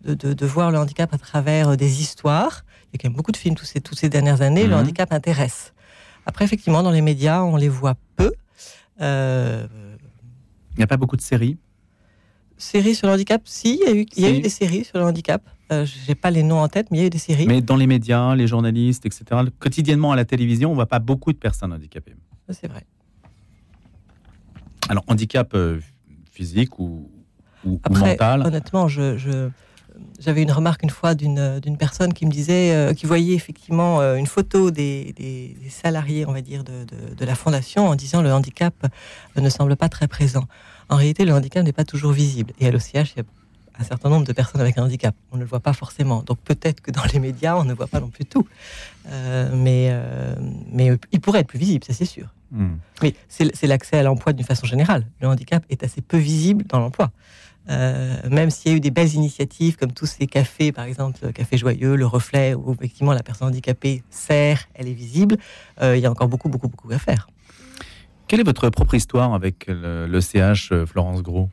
de, 0.04 0.34
de, 0.34 0.46
voir 0.46 0.70
le 0.70 0.78
handicap 0.78 1.14
à 1.14 1.18
travers 1.18 1.78
des 1.78 2.02
histoires. 2.02 2.66
Il 2.84 2.96
y 2.96 2.96
a 2.96 2.98
quand 3.00 3.08
même 3.08 3.16
beaucoup 3.16 3.32
de 3.32 3.38
films 3.38 3.54
toutes 3.54 3.66
ces, 3.66 3.80
toutes 3.80 3.98
ces 3.98 4.10
dernières 4.10 4.42
années. 4.42 4.64
Le 4.64 4.74
mhm. 4.74 4.82
handicap 4.82 5.10
intéresse. 5.14 5.72
Après, 6.26 6.44
effectivement, 6.44 6.82
dans 6.82 6.90
les 6.90 7.00
médias, 7.00 7.42
on 7.42 7.56
les 7.56 7.70
voit 7.70 7.94
peu. 8.16 8.32
Euh, 9.00 9.66
il 10.74 10.78
n'y 10.78 10.84
a 10.84 10.86
pas 10.86 10.96
beaucoup 10.96 11.16
de 11.16 11.22
séries 11.22 11.58
Séries 12.58 12.94
sur 12.94 13.06
le 13.08 13.14
handicap 13.14 13.42
Si, 13.44 13.80
il 13.84 14.04
y 14.16 14.24
a 14.24 14.30
eu, 14.30 14.40
des 14.40 14.48
séries 14.48 14.84
sur 14.84 14.98
le 14.98 15.04
handicap. 15.04 15.42
Euh, 15.72 15.84
je 15.84 16.08
n'ai 16.08 16.14
pas 16.14 16.30
les 16.30 16.42
noms 16.42 16.60
en 16.60 16.68
tête, 16.68 16.90
mais 16.90 16.98
il 16.98 17.00
y 17.00 17.04
a 17.04 17.06
eu 17.08 17.10
des 17.10 17.18
séries. 17.18 17.46
Mais 17.46 17.60
dans 17.60 17.76
les 17.76 17.86
médias, 17.86 18.34
les 18.34 18.46
journalistes, 18.46 19.04
etc., 19.04 19.24
quotidiennement 19.58 20.12
à 20.12 20.16
la 20.16 20.24
télévision, 20.24 20.70
on 20.70 20.72
ne 20.72 20.76
voit 20.76 20.86
pas 20.86 21.00
beaucoup 21.00 21.32
de 21.32 21.38
personnes 21.38 21.72
handicapées. 21.72 22.14
C'est 22.48 22.68
vrai. 22.68 22.84
Alors, 24.88 25.04
handicap 25.08 25.52
euh, 25.54 25.80
physique 26.30 26.78
ou, 26.78 27.10
ou, 27.64 27.80
mental? 27.90 28.42
Honnêtement, 28.46 28.88
je, 28.88 29.50
j'avais 30.18 30.42
une 30.42 30.52
remarque 30.52 30.82
une 30.82 30.90
fois 30.90 31.14
d'une 31.14 31.76
personne 31.78 32.12
qui 32.12 32.26
me 32.26 32.30
disait, 32.30 32.74
euh, 32.74 32.94
qui 32.94 33.06
voyait 33.06 33.34
effectivement 33.34 34.00
euh, 34.00 34.16
une 34.16 34.26
photo 34.26 34.70
des, 34.70 35.56
salariés, 35.70 36.26
on 36.26 36.32
va 36.32 36.40
dire, 36.40 36.64
de, 36.64 37.24
la 37.24 37.34
fondation 37.34 37.88
en 37.88 37.94
disant 37.94 38.22
le 38.22 38.32
handicap 38.32 38.74
ne 39.36 39.48
semble 39.48 39.76
pas 39.76 39.88
très 39.88 40.08
présent. 40.08 40.44
En 40.88 40.96
réalité, 40.96 41.24
le 41.24 41.32
handicap 41.32 41.64
n'est 41.64 41.72
pas 41.72 41.84
toujours 41.84 42.12
visible. 42.12 42.52
Et 42.60 42.66
à 42.66 42.70
l'OCH, 42.70 42.92
il 42.94 43.18
y 43.18 43.20
a 43.20 43.24
un 43.78 43.84
certain 43.84 44.08
nombre 44.08 44.24
de 44.24 44.32
personnes 44.32 44.60
avec 44.60 44.78
un 44.78 44.84
handicap. 44.84 45.14
On 45.32 45.36
ne 45.36 45.42
le 45.42 45.46
voit 45.46 45.60
pas 45.60 45.72
forcément. 45.72 46.22
Donc 46.22 46.38
peut-être 46.38 46.80
que 46.80 46.90
dans 46.90 47.04
les 47.12 47.18
médias, 47.18 47.56
on 47.56 47.64
ne 47.64 47.74
voit 47.74 47.88
pas 47.88 48.00
non 48.00 48.08
plus 48.08 48.24
tout. 48.24 48.46
Euh, 49.08 49.50
mais, 49.54 49.92
mais 50.72 50.96
il 51.12 51.20
pourrait 51.20 51.40
être 51.40 51.48
plus 51.48 51.58
visible, 51.58 51.84
ça 51.84 51.92
c'est 51.92 52.04
sûr. 52.04 52.28
Hmm. 52.52 52.76
Mais 53.02 53.14
c'est 53.28 53.66
l'accès 53.66 53.98
à 53.98 54.02
l'emploi 54.02 54.32
d'une 54.32 54.46
façon 54.46 54.66
générale. 54.66 55.04
Le 55.20 55.28
handicap 55.28 55.64
est 55.68 55.82
assez 55.82 56.00
peu 56.00 56.16
visible 56.16 56.64
dans 56.68 56.78
l'emploi. 56.78 57.10
Euh, 57.68 58.16
même 58.30 58.50
s'il 58.50 58.70
y 58.70 58.74
a 58.74 58.76
eu 58.76 58.80
des 58.80 58.90
belles 58.90 59.14
initiatives 59.14 59.76
comme 59.76 59.92
tous 59.92 60.06
ces 60.06 60.26
cafés, 60.26 60.72
par 60.72 60.84
exemple, 60.84 61.18
le 61.22 61.32
Café 61.32 61.56
Joyeux, 61.56 61.96
le 61.96 62.06
Reflet, 62.06 62.54
où 62.54 62.72
effectivement 62.72 63.12
la 63.12 63.22
personne 63.22 63.48
handicapée 63.48 64.02
sert, 64.10 64.68
elle 64.74 64.88
est 64.88 64.94
visible, 64.94 65.36
euh, 65.82 65.96
il 65.96 66.02
y 66.02 66.06
a 66.06 66.10
encore 66.10 66.28
beaucoup, 66.28 66.48
beaucoup, 66.48 66.68
beaucoup 66.68 66.92
à 66.92 66.98
faire. 66.98 67.28
Quelle 68.28 68.40
est 68.40 68.44
votre 68.44 68.68
propre 68.70 68.94
histoire 68.94 69.34
avec 69.34 69.66
le, 69.68 70.20
CH 70.20 70.72
euh, 70.72 70.84
Florence 70.84 71.22
Gros? 71.22 71.48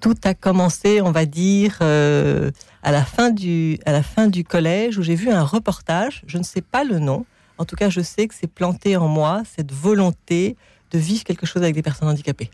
Tout 0.00 0.14
a 0.22 0.34
commencé, 0.34 1.00
on 1.00 1.10
va 1.10 1.26
dire, 1.26 1.78
euh, 1.82 2.52
à, 2.84 2.92
la 2.92 3.04
fin 3.04 3.30
du, 3.30 3.78
à 3.84 3.90
la 3.90 4.04
fin 4.04 4.28
du 4.28 4.44
collège, 4.44 4.98
où 4.98 5.02
j'ai 5.02 5.16
vu 5.16 5.30
un 5.30 5.42
reportage, 5.42 6.22
je 6.28 6.38
ne 6.38 6.44
sais 6.44 6.60
pas 6.60 6.84
le 6.84 7.00
nom, 7.00 7.26
en 7.58 7.64
tout 7.64 7.74
cas 7.74 7.90
je 7.90 8.00
sais 8.00 8.28
que 8.28 8.34
c'est 8.34 8.46
planté 8.46 8.96
en 8.96 9.08
moi, 9.08 9.42
cette 9.56 9.72
volonté 9.72 10.56
de 10.92 10.98
vivre 10.98 11.24
quelque 11.24 11.44
chose 11.44 11.62
avec 11.62 11.74
des 11.74 11.82
personnes 11.82 12.08
handicapées. 12.08 12.50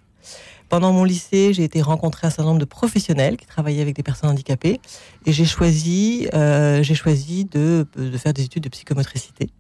Pendant 0.68 0.92
mon 0.92 1.04
lycée, 1.04 1.52
j'ai 1.52 1.64
été 1.64 1.82
rencontrer 1.82 2.26
un 2.26 2.30
certain 2.30 2.44
nombre 2.44 2.60
de 2.60 2.64
professionnels 2.64 3.36
qui 3.36 3.46
travaillaient 3.46 3.82
avec 3.82 3.94
des 3.94 4.02
personnes 4.02 4.30
handicapées 4.30 4.80
et 5.26 5.32
j'ai 5.32 5.44
choisi, 5.44 6.26
euh, 6.34 6.82
choisi 6.82 7.44
de, 7.44 7.86
faire 8.18 8.32
des 8.32 8.44
études 8.44 8.64
de 8.64 8.68
psychomotricité. 8.68 9.50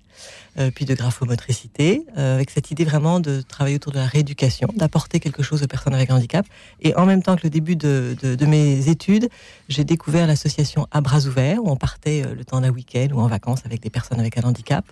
Euh, 0.58 0.70
puis 0.72 0.84
de 0.84 0.94
graphomotricité, 0.94 2.06
euh, 2.16 2.36
avec 2.36 2.48
cette 2.48 2.70
idée 2.70 2.84
vraiment 2.84 3.18
de 3.18 3.42
travailler 3.42 3.74
autour 3.74 3.90
de 3.90 3.98
la 3.98 4.06
rééducation, 4.06 4.68
d'apporter 4.76 5.18
quelque 5.18 5.42
chose 5.42 5.64
aux 5.64 5.66
personnes 5.66 5.94
avec 5.94 6.12
handicap. 6.12 6.46
Et 6.80 6.94
en 6.94 7.04
même 7.06 7.24
temps 7.24 7.34
que 7.34 7.42
le 7.42 7.50
début 7.50 7.74
de, 7.74 8.14
mes 8.46 8.88
études, 8.88 9.28
j'ai 9.68 9.82
découvert 9.82 10.28
l'association 10.28 10.86
À 10.92 11.00
Bras 11.00 11.26
Ouverts, 11.26 11.58
où 11.60 11.68
on 11.68 11.76
partait 11.76 12.22
le 12.32 12.44
temps 12.44 12.60
d'un 12.60 12.70
week-end 12.70 13.08
ou 13.12 13.20
en 13.20 13.26
vacances 13.26 13.62
avec 13.66 13.82
des 13.82 13.90
personnes 13.90 14.20
avec 14.20 14.38
un 14.38 14.42
handicap. 14.42 14.84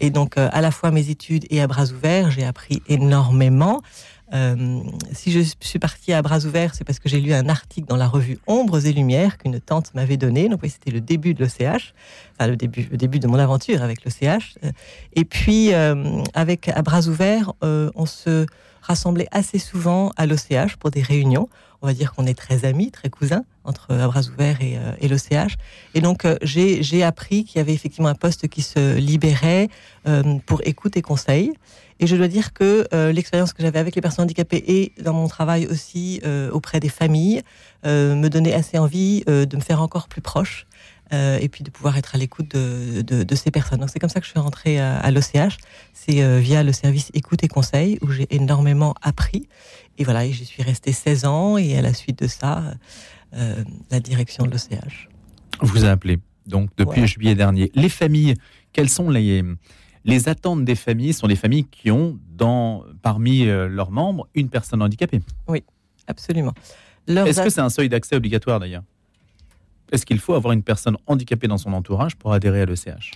Et 0.00 0.08
donc, 0.08 0.38
à 0.38 0.60
la 0.62 0.70
fois 0.70 0.90
mes 0.90 1.10
études 1.10 1.44
et 1.50 1.60
à 1.60 1.66
bras 1.66 1.90
ouverts, 1.90 2.30
j'ai 2.30 2.44
appris 2.44 2.82
énormément. 2.88 3.82
Euh, 4.34 4.80
si 5.12 5.32
je 5.32 5.40
suis 5.60 5.78
partie 5.78 6.12
à 6.12 6.22
bras 6.22 6.44
ouverts, 6.44 6.74
c'est 6.74 6.84
parce 6.84 6.98
que 6.98 7.08
j'ai 7.08 7.20
lu 7.20 7.32
un 7.32 7.48
article 7.48 7.88
dans 7.88 7.96
la 7.96 8.06
revue 8.06 8.38
Ombres 8.46 8.84
et 8.86 8.92
Lumières 8.92 9.38
qu'une 9.38 9.60
tante 9.60 9.94
m'avait 9.94 10.16
donné. 10.16 10.48
Donc 10.48 10.60
c'était 10.64 10.90
le 10.90 11.00
début 11.00 11.34
de 11.34 11.44
l'OCH, 11.44 11.94
enfin 12.34 12.48
le 12.48 12.56
début, 12.56 12.88
le 12.90 12.96
début 12.96 13.20
de 13.20 13.26
mon 13.26 13.38
aventure 13.38 13.82
avec 13.82 14.04
l'OCH. 14.04 14.58
Et 15.14 15.24
puis 15.24 15.72
euh, 15.72 16.22
avec 16.34 16.68
à 16.68 16.82
bras 16.82 17.06
ouverts, 17.06 17.52
euh, 17.64 17.90
on 17.94 18.06
se 18.06 18.46
rassemblait 18.82 19.28
assez 19.32 19.58
souvent 19.58 20.12
à 20.16 20.26
l'OCH 20.26 20.76
pour 20.78 20.90
des 20.90 21.02
réunions. 21.02 21.48
On 21.80 21.86
va 21.86 21.94
dire 21.94 22.12
qu'on 22.12 22.26
est 22.26 22.36
très 22.36 22.64
amis, 22.64 22.90
très 22.90 23.08
cousins 23.08 23.44
entre 23.64 23.92
à 23.92 24.08
bras 24.08 24.22
et, 24.60 24.78
et 25.00 25.08
l'OCH. 25.08 25.56
Et 25.94 26.00
donc 26.00 26.26
j'ai 26.42 27.02
appris 27.02 27.44
qu'il 27.44 27.58
y 27.58 27.60
avait 27.60 27.74
effectivement 27.74 28.08
un 28.08 28.14
poste 28.14 28.48
qui 28.48 28.62
se 28.62 28.96
libérait 28.96 29.68
pour 30.46 30.60
écoute 30.64 30.96
et 30.96 31.02
conseil. 31.02 31.52
Et 32.00 32.06
je 32.06 32.16
dois 32.16 32.28
dire 32.28 32.52
que 32.52 32.86
euh, 32.94 33.12
l'expérience 33.12 33.52
que 33.52 33.62
j'avais 33.62 33.78
avec 33.78 33.96
les 33.96 34.00
personnes 34.00 34.24
handicapées 34.24 34.62
et 34.66 34.92
dans 35.02 35.12
mon 35.12 35.26
travail 35.26 35.66
aussi 35.66 36.20
euh, 36.24 36.50
auprès 36.50 36.78
des 36.78 36.88
familles 36.88 37.42
euh, 37.86 38.14
me 38.14 38.28
donnait 38.28 38.54
assez 38.54 38.78
envie 38.78 39.24
de 39.26 39.56
me 39.56 39.60
faire 39.60 39.82
encore 39.82 40.08
plus 40.08 40.20
proche 40.20 40.66
et 41.12 41.48
puis 41.48 41.64
de 41.64 41.70
pouvoir 41.70 41.96
être 41.96 42.14
à 42.14 42.18
l'écoute 42.18 42.50
de, 42.50 43.02
de, 43.02 43.22
de, 43.22 43.34
ces 43.34 43.50
personnes. 43.50 43.80
Donc 43.80 43.90
c'est 43.90 43.98
comme 43.98 44.10
ça 44.10 44.20
que 44.20 44.26
je 44.26 44.30
suis 44.30 44.40
rentrée 44.40 44.78
à, 44.78 44.98
à 44.98 45.10
l'OCH. 45.10 45.56
C'est 45.92 46.40
via 46.40 46.62
le 46.62 46.72
service 46.72 47.10
écoute 47.14 47.42
et 47.44 47.48
conseil 47.48 47.98
où 48.02 48.10
j'ai 48.10 48.26
énormément 48.34 48.94
appris. 49.02 49.48
Et 49.98 50.04
voilà, 50.04 50.28
j'y 50.30 50.44
suis 50.44 50.62
restée 50.62 50.92
16 50.92 51.24
ans 51.24 51.56
et 51.56 51.76
à 51.76 51.82
la 51.82 51.94
suite 51.94 52.18
de 52.22 52.26
ça, 52.26 52.74
la 53.32 54.00
direction 54.00 54.44
de 54.44 54.50
l'OCH. 54.50 55.08
Vous 55.60 55.84
a 55.84 55.90
appelé 55.90 56.18
donc 56.46 56.70
depuis 56.76 57.06
juillet 57.06 57.34
dernier. 57.34 57.70
Les 57.74 57.88
familles, 57.88 58.34
quelles 58.72 58.88
sont 58.88 59.10
les 59.10 59.42
les 60.08 60.28
attentes 60.28 60.64
des 60.64 60.74
familles? 60.74 61.12
Sont 61.12 61.28
des 61.28 61.36
familles 61.36 61.64
qui 61.64 61.90
ont 61.90 62.18
dans, 62.30 62.84
parmi 63.02 63.46
euh, 63.46 63.68
leurs 63.68 63.90
membres 63.90 64.28
une 64.34 64.48
personne 64.48 64.82
handicapée. 64.82 65.20
Oui, 65.46 65.62
absolument. 66.06 66.54
Est-ce 67.06 67.42
que 67.42 67.50
c'est 67.50 67.60
un 67.60 67.70
seuil 67.70 67.88
d'accès 67.88 68.16
obligatoire 68.16 68.60
d'ailleurs? 68.60 68.82
Est-ce 69.92 70.06
qu'il 70.06 70.18
faut 70.18 70.34
avoir 70.34 70.52
une 70.52 70.62
personne 70.62 70.96
handicapée 71.06 71.48
dans 71.48 71.58
son 71.58 71.72
entourage 71.72 72.16
pour 72.16 72.32
adhérer 72.32 72.62
à 72.62 72.66
l'ECH 72.66 73.12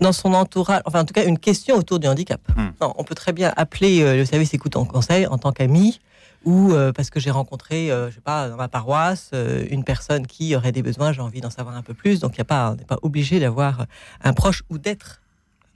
dans 0.00 0.12
son 0.12 0.34
entourage, 0.34 0.82
enfin 0.84 1.02
en 1.02 1.04
tout 1.04 1.14
cas 1.14 1.24
une 1.24 1.38
question 1.38 1.76
autour 1.76 2.00
du 2.00 2.08
handicap. 2.08 2.40
Hmm. 2.56 2.70
on 2.80 3.04
peut 3.04 3.14
très 3.14 3.32
bien 3.32 3.52
appeler 3.56 4.02
euh, 4.02 4.16
le 4.16 4.24
service 4.24 4.52
écoute 4.52 4.74
en 4.74 4.84
conseil 4.84 5.28
en 5.28 5.38
tant 5.38 5.52
qu'ami 5.52 6.00
ou 6.44 6.72
euh, 6.72 6.90
parce 6.90 7.08
que 7.08 7.20
j'ai 7.20 7.30
rencontré, 7.30 7.86
je 7.86 8.12
sais 8.12 8.20
pas, 8.20 8.48
dans 8.48 8.56
ma 8.56 8.66
paroisse, 8.66 9.30
une 9.70 9.84
personne 9.84 10.26
qui 10.26 10.56
aurait 10.56 10.72
des 10.72 10.82
besoins, 10.82 11.12
j'ai 11.12 11.20
envie 11.20 11.40
d'en 11.40 11.50
savoir 11.50 11.76
un 11.76 11.82
peu 11.82 11.94
plus. 11.94 12.18
Donc 12.18 12.36
y 12.36 12.40
a 12.40 12.44
pas, 12.44 12.72
on 12.72 12.74
n'est 12.74 12.84
pas 12.84 12.98
obligé 13.02 13.38
d'avoir 13.38 13.86
un 14.24 14.32
proche 14.32 14.64
ou 14.70 14.78
d'être 14.78 15.22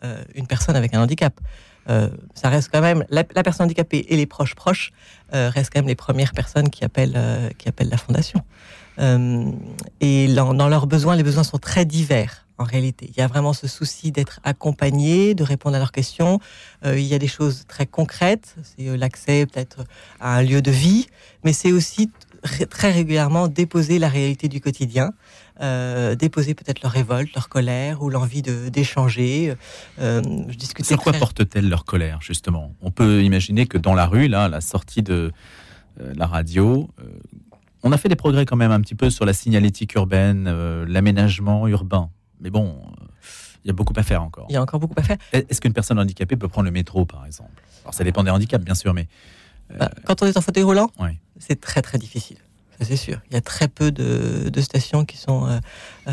euh, 0.04 0.22
une 0.34 0.46
personne 0.46 0.76
avec 0.76 0.92
un 0.94 1.02
handicap. 1.02 1.40
Euh, 1.88 2.10
ça 2.34 2.50
reste 2.50 2.68
quand 2.70 2.82
même 2.82 3.06
la, 3.08 3.24
personne 3.24 3.64
handicapée 3.64 4.04
et 4.08 4.16
les 4.16 4.26
proches 4.26 4.54
proches 4.54 4.92
euh, 5.32 5.48
restent 5.48 5.72
quand 5.72 5.78
même 5.78 5.88
les 5.88 5.94
premières 5.94 6.32
personnes 6.32 6.68
qui 6.68 6.84
appellent 6.84 7.18
qui 7.56 7.68
appellent 7.68 7.88
la 7.88 7.96
fondation. 7.96 8.42
Et 8.98 10.34
dans, 10.34 10.68
leurs 10.68 10.86
besoins, 10.86 11.16
les 11.16 11.22
besoins 11.22 11.44
sont 11.44 11.58
très 11.58 11.84
divers 11.84 12.46
en 12.58 12.64
réalité. 12.64 13.10
Il 13.14 13.18
y 13.18 13.22
a 13.22 13.26
vraiment 13.26 13.52
ce 13.52 13.66
souci 13.66 14.12
d'être 14.12 14.40
accompagné, 14.42 15.34
de 15.34 15.44
répondre 15.44 15.76
à 15.76 15.78
leurs 15.78 15.92
questions. 15.92 16.40
il 16.84 17.00
y 17.00 17.14
a 17.14 17.18
des 17.18 17.28
choses 17.28 17.64
très 17.68 17.86
concrètes, 17.86 18.56
c'est 18.62 18.96
l'accès 18.96 19.46
peut-être 19.46 19.84
à 20.20 20.36
un 20.36 20.42
lieu 20.42 20.62
de 20.62 20.70
vie, 20.70 21.06
mais 21.44 21.52
c'est 21.52 21.72
aussi 21.72 22.10
très 22.70 22.90
régulièrement 22.90 23.48
déposer 23.48 23.98
la 23.98 24.08
réalité 24.08 24.48
du 24.48 24.60
quotidien. 24.60 25.12
Euh, 25.62 26.14
déposer 26.14 26.54
peut-être 26.54 26.82
leur 26.82 26.92
révolte, 26.92 27.34
leur 27.34 27.48
colère 27.48 28.02
ou 28.02 28.10
l'envie 28.10 28.42
d'échanger. 28.42 29.54
Euh, 29.98 30.20
Sur 30.82 30.98
quoi 30.98 31.14
porte-t-elle 31.14 31.68
leur 31.68 31.86
colère, 31.86 32.18
justement? 32.20 32.74
On 32.82 32.90
peut 32.90 33.22
imaginer 33.22 33.66
que 33.66 33.78
dans 33.78 33.94
la 33.94 34.06
rue, 34.06 34.28
là, 34.28 34.44
à 34.44 34.48
la 34.48 34.60
sortie 34.60 35.02
de 35.02 35.32
euh, 36.00 36.12
la 36.14 36.26
radio, 36.26 36.90
euh, 37.00 37.04
on 37.86 37.92
a 37.92 37.98
fait 37.98 38.08
des 38.08 38.16
progrès 38.16 38.44
quand 38.46 38.56
même 38.56 38.72
un 38.72 38.80
petit 38.80 38.96
peu 38.96 39.10
sur 39.10 39.24
la 39.24 39.32
signalétique 39.32 39.94
urbaine, 39.94 40.50
l'aménagement 40.84 41.68
urbain. 41.68 42.10
Mais 42.40 42.50
bon, 42.50 42.80
il 43.64 43.68
y 43.68 43.70
a 43.70 43.72
beaucoup 43.72 43.94
à 43.96 44.02
faire 44.02 44.22
encore. 44.22 44.46
Il 44.50 44.54
y 44.54 44.56
a 44.56 44.62
encore 44.62 44.80
beaucoup 44.80 44.98
à 44.98 45.02
faire. 45.02 45.16
Est-ce 45.32 45.60
qu'une 45.60 45.72
personne 45.72 45.98
handicapée 45.98 46.36
peut 46.36 46.48
prendre 46.48 46.66
le 46.66 46.72
métro, 46.72 47.04
par 47.04 47.24
exemple? 47.24 47.62
Alors, 47.84 47.94
ça 47.94 48.02
dépend 48.02 48.24
des 48.24 48.30
handicaps, 48.30 48.64
bien 48.64 48.74
sûr, 48.74 48.92
mais... 48.92 49.06
Bah, 49.78 49.90
quand 50.04 50.22
on 50.22 50.26
est 50.26 50.36
en 50.36 50.40
fauteuil 50.40 50.64
roulant, 50.64 50.90
c'est 51.38 51.60
très 51.60 51.82
très 51.82 51.98
difficile 51.98 52.38
c'est 52.80 52.96
sûr. 52.96 53.20
Il 53.30 53.34
y 53.34 53.36
a 53.36 53.40
très 53.40 53.68
peu 53.68 53.90
de, 53.90 54.60
stations 54.60 55.04
qui 55.04 55.16
sont 55.16 55.46
euh, 55.46 55.58
euh, 56.08 56.12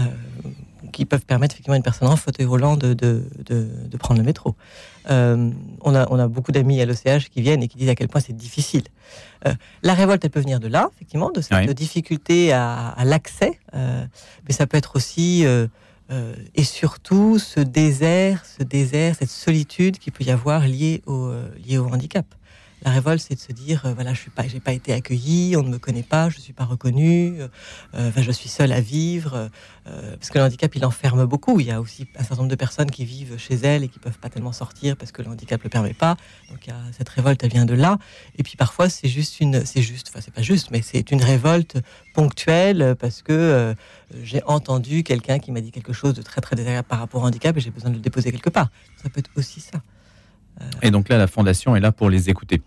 qui 0.92 1.06
peuvent 1.06 1.26
permettre 1.26 1.56
effectivement 1.56 1.74
à 1.74 1.78
une 1.78 1.84
personne 1.84 2.08
en 2.08 2.16
fauteuil 2.16 2.46
roulant 2.46 2.78
de, 2.78 2.94
de, 2.94 3.98
prendre 3.98 4.20
le 4.20 4.26
métro. 4.26 4.56
Euh, 5.10 5.50
on, 5.82 5.96
a, 5.96 6.08
on 6.12 6.20
a 6.20 6.28
beaucoup 6.28 6.52
d'amis 6.52 6.82
à 6.82 6.86
l'OCH 6.86 7.30
qui 7.30 7.42
viennent 7.42 7.64
et 7.64 7.68
qui 7.68 7.78
disent 7.78 7.90
à 7.90 7.96
quel 7.96 8.10
point 8.10 8.22
c'est 8.22 8.36
difficile. 8.36 8.84
la 9.82 9.94
révolte, 9.94 10.24
elle 10.24 10.32
peut 10.32 10.42
venir 10.42 10.60
de 10.60 10.68
là, 10.68 10.90
effectivement, 10.96 11.32
de 11.32 11.42
cette 11.42 11.72
difficulté 11.72 12.52
à, 12.52 12.96
l'accès, 13.06 13.60
mais 13.74 14.52
ça 14.52 14.68
peut 14.68 14.78
être 14.78 14.96
aussi 14.96 15.46
et 16.56 16.64
surtout 16.64 17.40
ce 17.40 17.60
désert, 17.60 18.46
ce 18.46 18.64
désert, 18.64 19.16
cette 19.16 19.32
solitude 19.32 19.98
qu'il 19.98 20.14
peut 20.14 20.26
y 20.26 20.32
avoir 20.32 20.68
liée 20.68 21.02
au, 21.06 21.32
liée 21.66 21.78
au 21.78 21.88
handicap. 21.88 22.26
La 22.84 22.92
révolte, 22.92 23.24
c'est 23.26 23.36
de 23.36 23.40
se 23.40 23.54
dire, 23.54 23.86
euh, 23.86 23.94
voilà, 23.94 24.14
je 24.14 24.20
suis 24.20 24.30
pas, 24.30 24.46
j'ai 24.46 24.60
pas 24.60 24.74
été 24.74 24.92
accueilli, 24.92 25.56
on 25.56 25.64
ne 25.64 25.70
me 25.70 25.78
connaît 25.78 26.04
pas, 26.04 26.30
je 26.30 26.40
suis 26.42 26.52
pas 26.52 26.66
reconnu, 26.66 27.40
euh, 27.40 27.48
enfin, 27.96 28.22
je 28.22 28.32
suis 28.32 28.50
seul 28.50 28.74
à 28.74 28.82
vivre, 28.82 29.50
euh, 29.88 30.16
parce 30.18 30.30
que 30.30 30.38
le 30.38 30.44
handicap, 30.44 30.76
il 30.76 30.86
enferme 30.86 31.26
beaucoup. 31.26 31.62
Il 31.62 31.68
y 31.68 31.72
a 31.72 31.80
aussi 31.80 32.08
un 32.18 32.24
certain 32.24 32.38
nombre 32.44 32.50
de 32.50 32.56
personnes 32.56 32.92
qui 32.92 33.06
vivent 33.06 33.38
chez 33.38 33.56
elles 33.56 33.84
et 33.84 33.88
qui 33.88 34.00
peuvent 34.00 34.18
pas 34.18 34.28
tellement 34.28 34.52
sortir 34.52 34.98
parce 34.98 35.14
que 35.14 35.22
le 35.22 35.30
handicap 35.30 35.64
le 35.64 35.70
permet 35.70 35.94
pas. 35.94 36.18
Donc, 36.50 36.68
cette 36.98 37.08
révolte, 37.08 37.42
elle 37.44 37.52
vient 37.52 37.66
de 37.66 37.74
là. 37.74 37.98
Et 38.38 38.44
puis 38.44 38.58
parfois, 38.58 38.90
c'est 38.90 39.08
juste 39.08 39.40
une, 39.40 39.66
c'est 39.66 39.82
juste, 39.82 40.10
enfin, 40.10 40.20
c'est 40.22 40.34
pas 40.34 40.42
juste, 40.42 40.70
mais 40.72 40.82
c'est 40.82 41.12
une 41.12 41.24
révolte 41.24 41.78
ponctuelle 42.14 42.96
parce 43.00 43.22
que 43.22 43.76
j'ai 44.22 44.44
entendu 44.44 45.04
quelqu'un 45.04 45.40
qui 45.40 45.52
m'a 45.52 45.62
dit 45.62 45.72
quelque 45.72 45.94
chose 45.94 46.14
de 46.14 46.22
très 46.22 46.42
très 46.42 46.56
désagréable 46.56 46.88
par 46.88 47.00
rapport 47.00 47.22
au 47.22 47.26
handicap 47.26 47.56
et 47.56 47.62
j'ai 47.62 47.72
besoin 47.72 47.92
de 47.92 47.96
le 47.96 48.02
déposer 48.02 48.32
quelque 48.32 48.50
part. 48.50 48.70
Ça 49.02 49.10
peut 49.10 49.20
être 49.20 49.32
aussi 49.36 49.62
ça. 49.62 49.82
Et 50.82 50.92
donc 50.92 51.10
là, 51.10 51.18
la 51.18 51.28
fondation 51.28 51.76
est 51.76 51.80
là 51.80 51.92
pour 51.92 52.10
les 52.10 52.30
écouter. 52.30 52.62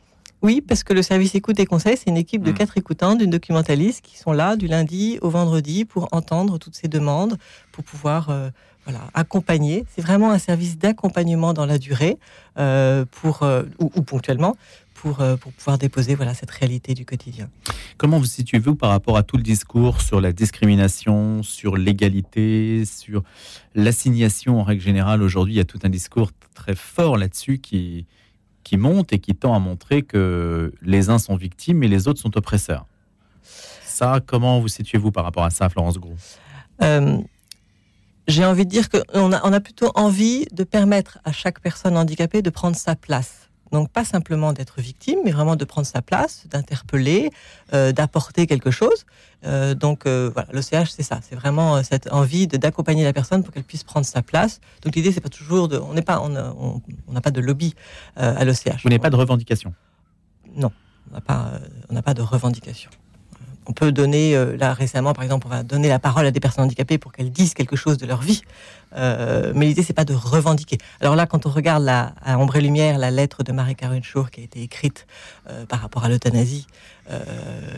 Oui, 0.47 0.61
parce 0.61 0.85
que 0.85 0.93
le 0.93 1.03
service 1.03 1.35
écoute 1.35 1.59
et 1.59 1.67
conseil, 1.67 1.97
c'est 1.97 2.09
une 2.09 2.17
équipe 2.17 2.45
de 2.45 2.53
hmm. 2.53 2.55
quatre 2.55 2.79
écoutants, 2.79 3.17
d'une 3.17 3.31
documentaliste 3.31 4.01
qui 4.01 4.17
sont 4.17 4.31
là 4.31 4.55
du 4.55 4.69
lundi 4.69 5.19
au 5.21 5.29
vendredi 5.29 5.85
pour 5.85 6.07
entendre 6.13 6.59
toutes 6.59 6.77
ces 6.77 6.87
demandes, 6.87 7.37
pour 7.73 7.83
pouvoir 7.83 8.31
euh, 8.31 8.51
voilà, 8.85 9.01
accompagner. 9.13 9.85
C'est 9.93 10.03
vraiment 10.03 10.31
un 10.31 10.39
service 10.39 10.79
d'accompagnement 10.79 11.53
dans 11.53 11.67
la 11.67 11.79
durée, 11.79 12.17
euh, 12.59 13.05
pour, 13.11 13.43
euh, 13.43 13.65
ou, 13.81 13.89
ponctuellement, 14.03 14.57
pour, 14.95 15.17
pour 15.17 15.53
pouvoir 15.53 15.79
déposer 15.79 16.15
voilà, 16.15 16.33
cette 16.33 16.53
réalité 16.53 16.95
du 16.95 17.05
quotidien. 17.05 17.51
Comment 17.97 18.21
vous 18.21 18.27
situez-vous 18.27 18.77
par 18.77 18.91
rapport 18.91 19.17
à 19.17 19.25
tout 19.25 19.39
le 19.39 19.43
discours 19.43 20.01
sur 20.01 20.21
la 20.21 20.31
discrimination, 20.31 21.43
sur 21.43 21.77
l'égalité, 21.77 22.85
sur 22.85 23.25
l'assignation 23.75 24.61
en 24.61 24.63
règle 24.63 24.83
générale? 24.83 25.25
Aujourd'hui, 25.25 25.55
il 25.55 25.57
y 25.57 25.61
a 25.61 25.65
tout 25.65 25.81
un 25.83 25.89
discours 25.89 26.31
très 26.55 26.77
fort 26.77 27.17
là-dessus 27.17 27.59
qui, 27.59 28.07
qui 28.67 28.77
monte 28.77 29.13
et 29.13 29.21
qui 29.21 29.37
tend 29.37 29.55
à 29.55 29.61
montrer 29.61 30.03
que 30.03 30.73
les 30.83 31.09
uns 31.09 31.19
sont 31.19 31.37
victimes 31.37 31.85
et 31.85 31.89
les 31.89 32.09
autres 32.09 32.21
sont 32.21 32.37
oppresseurs. 32.37 32.85
Ça, 33.85 34.19
comment 34.27 34.59
vous 34.59 34.67
situez-vous 34.67 35.13
par 35.13 35.23
rapport 35.23 35.45
à 35.45 35.51
ça, 35.51 35.69
Florence 35.69 35.99
Gros? 35.99 36.17
Euh, 36.83 37.19
J'ai 38.27 38.45
envie 38.45 38.65
de 38.65 38.71
dire 38.71 38.89
qu'on 38.91 39.33
on 39.33 39.53
a 39.53 39.61
plutôt 39.61 39.93
envie 39.95 40.47
de 40.51 40.65
permettre 40.65 41.21
à 41.25 41.31
chaque 41.31 41.61
personne 41.61 41.97
handicapée 41.97 42.43
de 42.43 42.51
prendre 42.51 42.75
sa 42.75 42.97
place. 42.97 43.49
Donc 43.73 43.91
pas 43.91 44.05
simplement 44.05 44.53
d'être 44.53 44.81
victime, 44.81 45.19
mais 45.25 45.33
vraiment 45.33 45.57
de 45.57 45.65
prendre 45.65 45.87
sa 45.87 46.03
place, 46.03 46.47
d'interpeller, 46.49 47.31
euh, 47.73 47.93
d'apporter 47.93 48.47
quelque 48.47 48.71
chose. 48.71 49.07
Euh, 49.45 49.75
donc 49.75 50.07
euh, 50.07 50.31
voilà, 50.33 50.49
le 50.53 50.63
CH 50.63 50.91
c'est 50.91 51.03
ça, 51.03 51.21
c'est 51.23 51.35
vraiment 51.35 51.83
cette 51.83 52.11
envie 52.13 52.47
d'accompagner 52.47 53.05
la 53.05 53.13
personne 53.13 53.43
pour 53.43 53.53
qu'elle 53.53 53.65
puisse 53.65 53.85
prendre 53.85 54.07
sa 54.07 54.23
place. 54.23 54.61
Donc 54.83 54.95
l'idée 54.95 55.13
c'est 55.13 55.21
pas 55.21 55.29
toujours 55.29 55.69
de, 55.69 55.79
on 55.79 55.95
n'est 55.95 56.03
pas, 56.03 56.21
on 56.21 56.31
n'a 57.13 57.21
pas 57.21 57.31
de 57.31 57.41
lobby 57.41 57.75
à 58.17 58.45
l'OCH. 58.45 58.83
Vous 58.83 58.89
n'avez 58.89 58.99
pas 58.99 59.11
de 59.11 59.17
revendication? 59.17 59.75
Non, 60.55 60.71
on 61.11 61.15
n'a 61.15 61.21
pas, 61.21 61.53
on 61.91 61.95
n'a 61.95 62.03
pas 62.03 62.15
de 62.15 62.23
revendication. 62.23 62.91
On 63.67 63.73
peut 63.73 63.93
donner, 63.93 64.37
euh, 64.37 64.57
là 64.57 64.75
récemment 64.75 65.13
par 65.13 65.25
exemple, 65.25 65.47
on 65.47 65.51
va 65.51 65.63
donner 65.63 65.89
la 65.89 65.99
parole 65.99 66.27
à 66.27 66.31
des 66.31 66.41
personnes 66.41 66.65
handicapées 66.65 66.99
pour 66.99 67.13
qu'elles 67.13 67.33
disent 67.33 67.55
quelque 67.55 67.77
chose 67.77 67.99
de 67.99 68.07
leur 68.07 68.21
vie. 68.21 68.43
Euh, 68.97 69.53
mais 69.55 69.67
l'idée, 69.67 69.83
c'est 69.83 69.93
pas 69.93 70.05
de 70.05 70.15
revendiquer. 70.15 70.79
Alors 71.01 71.17
là, 71.17 71.27
quand 71.27 71.47
on 71.47 71.51
regarde 71.51 71.83
la, 71.83 72.15
à 72.25 72.39
Ombre 72.39 72.57
et 72.57 72.61
Lumière 72.61 72.99
la 72.99 73.11
lettre 73.11 73.43
de 73.43 73.53
Marie-Caroline 73.53 74.05
Chour 74.05 74.31
qui 74.31 74.41
a 74.41 74.45
été 74.45 74.63
écrite 74.63 75.07
euh, 75.51 75.67
par 75.67 75.81
rapport 75.81 76.05
à 76.05 76.09
l'euthanasie, 76.09 76.67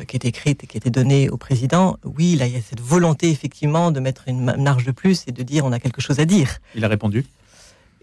qui 0.07 0.17
est 0.17 0.25
écrite 0.25 0.65
et 0.65 0.67
qui 0.67 0.79
a 0.79 0.79
été 0.79 0.89
donnée 0.89 1.29
au 1.29 1.37
président, 1.37 1.99
oui, 2.03 2.35
là, 2.37 2.47
il 2.47 2.55
y 2.55 2.57
a 2.57 2.63
cette 2.63 2.81
volonté 2.81 3.29
effectivement 3.29 3.91
de 3.91 4.01
mettre 4.01 4.23
une 4.27 4.57
marge 4.57 4.87
de 4.87 4.91
plus 4.91 5.25
et 5.27 5.33
de 5.33 5.43
dire 5.43 5.67
on 5.67 5.73
a 5.73 5.79
quelque 5.79 6.01
chose 6.01 6.19
à 6.19 6.25
dire. 6.25 6.57
Il 6.75 6.83
a 6.83 6.89
répondu? 6.89 7.27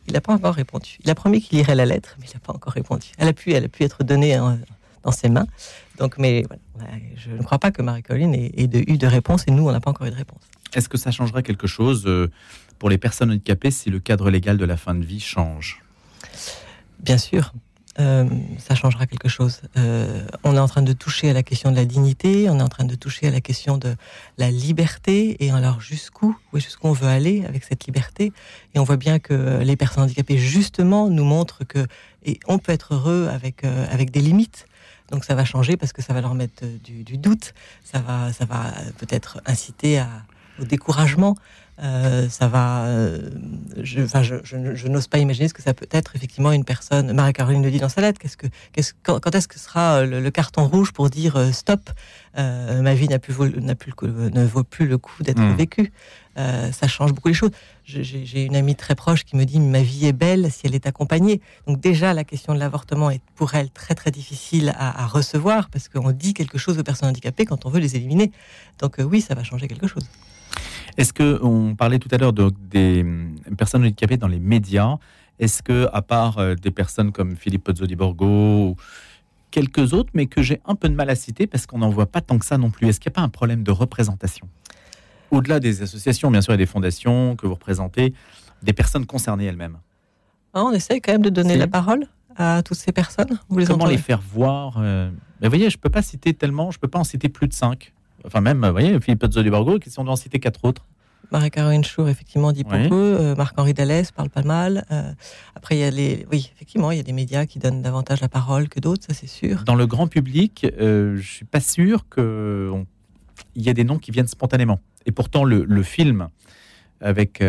Il 0.08 0.14
n'a 0.14 0.22
pas 0.22 0.34
encore 0.34 0.54
répondu. 0.54 1.00
Il 1.04 1.10
a 1.10 1.16
promis 1.16 1.42
qu'il 1.42 1.58
lirait 1.58 1.74
la 1.74 1.88
lettre, 1.88 2.16
mais 2.20 2.28
il 2.28 2.34
n'a 2.36 2.40
pas 2.40 2.54
encore 2.54 2.74
répondu. 2.74 3.08
Elle 3.18 3.28
a 3.28 3.34
pu, 3.34 3.54
elle 3.54 3.66
a 3.66 3.68
pu 3.68 3.84
être 3.84 4.04
donnée 4.04 4.40
dans 5.06 5.12
ses 5.12 5.30
mains. 5.30 5.48
Donc, 5.98 6.18
mais 6.18 6.44
je 7.16 7.32
ne 7.32 7.44
crois 7.44 7.60
pas 7.60 7.72
que 7.72 7.82
Marie-Colline 7.82 8.34
ait, 8.34 8.52
eu 8.58 8.98
de 8.98 9.08
réponse 9.08 9.46
et 9.48 9.52
nous, 9.52 9.68
on 9.68 9.72
n'a 9.72 9.80
pas 9.80 9.92
encore 9.92 10.08
eu 10.08 10.12
de 10.12 10.16
réponse. 10.16 10.42
Est-ce 10.74 10.90
que 10.90 10.98
ça 10.98 11.12
changerait 11.12 11.44
quelque 11.44 11.68
chose 11.68 12.04
euh, 12.06 12.30
pour 12.80 12.90
les 12.90 12.98
personnes 12.98 13.32
handicapées 13.32 13.72
si 13.72 13.90
le 13.90 14.00
cadre 14.00 14.30
légal 14.30 14.58
de 14.58 14.66
la 14.66 14.76
fin 14.76 14.94
de 14.94 15.06
vie 15.06 15.22
change? 15.22 15.82
Bien 17.00 17.18
sûr. 17.18 17.54
Euh, 18.00 18.26
ça 18.58 18.76
changera 18.76 19.08
quelque 19.08 19.30
chose. 19.30 19.62
Euh, 19.78 20.28
on 20.44 20.56
est 20.56 20.60
en 20.60 20.68
train 20.68 20.82
de 20.82 20.94
toucher 20.94 21.30
à 21.30 21.34
la 21.34 21.44
question 21.44 21.72
de 21.72 21.76
la 21.76 21.86
dignité, 21.86 22.50
on 22.50 22.60
est 22.60 22.64
en 22.64 22.68
train 22.68 22.84
de 22.84 22.96
toucher 22.96 23.28
à 23.28 23.32
la 23.32 23.42
question 23.42 23.78
de 23.78 23.96
la 24.38 24.52
liberté, 24.52 25.38
et 25.46 25.52
alors 25.52 25.80
jusqu'où, 25.80 26.36
jusqu'où 26.54 26.88
on 26.88 26.94
veut 26.94 27.08
aller 27.08 27.46
avec 27.46 27.64
cette 27.64 27.86
liberté? 27.86 28.34
Et 28.74 28.80
on 28.80 28.84
voit 28.84 28.98
bien 28.98 29.20
que 29.20 29.62
les 29.62 29.78
personnes 29.78 30.04
handicapées, 30.04 30.38
justement, 30.38 31.10
nous 31.10 31.24
montrent 31.24 31.64
que 31.64 31.88
et 32.26 32.40
on 32.48 32.58
peut 32.58 32.72
être 32.72 32.96
heureux 32.96 33.30
avec, 33.32 33.64
avec 33.64 34.10
des 34.10 34.20
limites. 34.20 34.66
Donc 35.12 35.24
ça 35.24 35.36
va 35.36 35.46
changer 35.46 35.78
parce 35.78 35.94
que 35.94 36.02
ça 36.02 36.14
va 36.14 36.22
leur 36.22 36.34
mettre 36.34 36.64
euh, 36.64 36.78
du, 36.84 37.18
doute, 37.18 37.54
ça 37.84 38.00
va, 38.00 38.34
ça 38.34 38.46
va 38.46 38.74
peut-être 38.98 39.40
inciter 39.46 40.00
à, 40.00 40.10
au 40.60 40.66
découragement. 40.66 41.36
Euh, 41.84 42.30
ça 42.30 42.48
va. 42.48 42.86
Euh, 42.86 43.30
je, 43.82 44.04
je, 44.06 44.88
n'ose 44.88 45.08
pas 45.08 45.18
imaginer 45.18 45.50
ce 45.50 45.54
que 45.54 45.62
ça 45.62 45.74
peut 45.74 45.88
être 45.92 46.16
effectivement 46.16 46.52
une 46.54 46.64
personne. 46.64 47.12
Marie-Caroline 47.12 47.64
le 47.64 47.72
dit 47.72 47.80
dans 47.80 47.90
sa 47.90 48.02
lettre. 48.02 48.20
Qu'est-ce 48.20 48.38
que, 48.38 48.48
qu'est-ce, 48.72 48.94
quand, 49.04 49.36
est-ce 49.36 49.48
que 49.48 49.60
sera 49.60 50.06
le, 50.06 50.32
carton 50.32 50.68
rouge 50.68 50.94
pour 50.94 51.10
dire 51.10 51.54
stop? 51.54 51.90
Ma 52.38 52.94
vie 52.94 53.08
n'a 53.08 53.20
plus, 53.20 53.38
n'a 53.62 53.76
plus 53.76 53.94
ne 54.04 54.46
vaut 54.46 54.64
plus 54.64 54.88
le 54.88 54.98
coup 54.98 55.24
d'être 55.24 55.42
hmm. 55.42 55.56
vécue. 55.56 55.92
ça 56.36 56.88
change 56.88 57.14
beaucoup 57.14 57.28
les 57.28 57.34
choses. 57.34 57.52
J'ai 57.86 58.44
une 58.44 58.56
amie 58.56 58.76
très 58.76 58.96
proche 58.96 59.26
qui 59.26 59.36
me 59.36 59.44
dit 59.44 59.60
ma 59.60 59.82
vie 59.82 60.06
est 60.06 60.14
belle 60.14 60.52
si 60.52 60.68
elle 60.68 60.76
est 60.76 60.88
accompagnée. 60.88 61.42
Donc 61.68 61.80
déjà 61.80 62.14
la 62.14 62.24
question 62.24 62.54
de 62.54 62.60
l'avortement 62.60 63.10
est 63.10 63.22
pour 63.36 63.54
elle 63.54 63.70
très 63.70 63.96
très 63.96 64.12
difficile 64.12 64.74
à, 64.78 65.08
recevoir 65.08 65.70
parce 65.70 65.90
qu'on 65.90 66.12
dit 66.12 66.34
quelque 66.34 66.58
chose 66.58 66.80
aux 66.80 66.84
personnes 66.84 67.10
handicapées 67.10 67.46
quand 67.46 67.66
on 67.66 67.70
veut 67.70 67.80
les 67.80 67.96
éliminer. 67.96 68.32
Donc 68.80 68.96
oui, 69.00 69.20
ça 69.22 69.36
va 69.36 69.44
changer 69.44 69.68
quelque 69.68 69.88
chose. 69.88 70.06
Est-ce 70.98 71.14
que 71.14 71.40
on 71.44 71.76
parlait 71.76 72.00
tout 72.00 72.10
à 72.12 72.18
l'heure 72.18 72.34
de, 72.34 72.52
des 72.70 73.02
hum, 73.02 73.36
personnes 73.58 73.84
handicapées 73.84 74.18
dans 74.18 74.28
les 74.28 74.40
médias 74.40 74.98
Est-ce 75.40 75.62
que, 75.62 75.88
à 75.92 76.02
part 76.02 76.38
euh, 76.38 76.56
des 76.56 76.72
personnes 76.72 77.12
comme 77.12 77.36
Philippe 77.36 77.66
Pozzo 77.66 77.86
di 77.86 77.96
Borgo 77.96 78.26
ou 78.70 78.76
quelques 79.52 79.94
autres, 79.94 80.10
mais 80.14 80.26
que 80.26 80.42
j'ai 80.42 80.60
un 80.66 80.76
peu 80.76 80.90
de 80.90 80.96
mal 80.96 81.10
à 81.10 81.16
citer 81.16 81.48
parce 81.48 81.66
qu'on 81.66 81.78
n'en 81.78 81.90
voit 81.90 82.08
pas 82.08 82.22
tant 82.22 82.38
que 82.38 82.46
ça 82.46 82.58
non 82.58 82.70
plus, 82.70 82.88
est-ce 82.90 83.00
qu'il 83.00 83.10
n'y 83.10 83.14
a 83.14 83.18
pas 83.18 83.22
un 83.22 83.30
problème 83.30 83.64
de 83.64 83.72
représentation? 83.72 84.50
Au-delà 85.32 85.60
des 85.60 85.82
associations, 85.82 86.30
bien 86.30 86.42
sûr, 86.42 86.54
et 86.54 86.58
des 86.58 86.66
fondations 86.66 87.36
que 87.36 87.48
vous 87.48 87.54
représentez, 87.54 88.14
des 88.64 88.74
personnes 88.74 89.06
concernées 89.06 89.46
elles-mêmes. 89.46 89.78
Ah, 90.54 90.64
on 90.64 90.72
essaye 90.72 91.02
quand 91.02 91.14
même 91.14 91.22
de 91.22 91.30
donner 91.30 91.58
la 91.58 91.68
parole 91.68 92.08
à 92.36 92.62
toutes 92.64 92.78
ces 92.78 92.92
personnes. 92.92 93.40
Vous 93.50 93.60
les 93.60 93.66
Comment 93.66 93.86
les 93.86 93.98
faire 93.98 94.22
voir 94.22 94.76
euh, 94.78 95.10
Mais 95.42 95.48
vous 95.48 95.52
voyez, 95.52 95.70
je 95.70 95.78
ne 95.78 95.82
peux 95.82 95.90
pas 95.90 96.02
citer 96.02 96.34
tellement, 96.34 96.72
je 96.72 96.78
ne 96.78 96.82
peux 96.82 96.88
pas 96.88 97.00
en 97.00 97.04
citer 97.04 97.30
plus 97.30 97.48
de 97.48 97.54
cinq. 97.54 97.94
Enfin, 98.26 98.42
même, 98.42 98.66
vous 98.66 98.72
voyez, 98.72 99.00
Philippe 99.00 99.26
Zolibargo, 99.32 99.80
qui 99.80 99.90
sont 99.90 100.04
doit 100.04 100.14
en 100.14 100.18
citer 100.18 100.40
quatre 100.40 100.66
autres. 100.66 100.86
Marie-Caroline 101.32 101.84
Chour, 101.84 102.08
effectivement, 102.10 102.52
dit 102.52 102.64
beaucoup. 102.64 102.94
Euh, 102.94 103.36
Marc-Henri 103.36 103.74
Dallès 103.74 104.12
parle 104.12 104.30
pas 104.30 104.44
mal. 104.44 104.86
Euh, 104.92 105.12
après, 105.56 105.76
il 105.76 105.80
y 105.80 105.84
a 105.84 105.90
les. 105.90 106.26
Oui, 106.32 106.52
effectivement, 106.56 106.92
il 106.92 106.98
y 106.98 107.00
a 107.00 107.04
des 107.04 107.14
médias 107.14 107.46
qui 107.46 107.60
donnent 107.60 107.82
davantage 107.82 108.22
la 108.22 108.30
parole 108.30 108.70
que 108.70 108.80
d'autres, 108.80 109.04
ça 109.08 109.14
c'est 109.14 109.28
sûr. 109.28 109.64
Dans 109.64 109.76
le 109.76 109.88
grand 109.88 110.08
public, 110.08 110.68
euh, 110.80 111.18
je 111.18 111.28
suis 111.28 111.46
pas 111.46 111.60
sûr 111.60 112.08
qu'il 112.10 112.86
y 113.56 113.70
ait 113.70 113.74
des 113.74 113.84
noms 113.84 113.98
qui 113.98 114.12
viennent 114.12 114.28
spontanément. 114.28 114.80
Et 115.06 115.12
pourtant, 115.12 115.44
le, 115.44 115.84
film 115.84 116.30
avec 117.02 117.44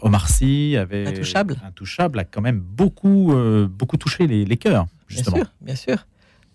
Omar 0.00 0.28
Sy, 0.28 0.76
avec 0.78 1.08
Intouchable. 1.08 1.56
Intouchable, 1.64 2.18
a 2.20 2.24
quand 2.24 2.40
même 2.40 2.60
beaucoup, 2.60 3.34
beaucoup 3.68 3.98
touché 3.98 4.26
les, 4.26 4.44
les 4.44 4.56
cœurs, 4.56 4.86
justement. 5.06 5.36
Bien 5.36 5.44
sûr, 5.44 5.54
bien 5.60 5.76
sûr. 5.76 6.06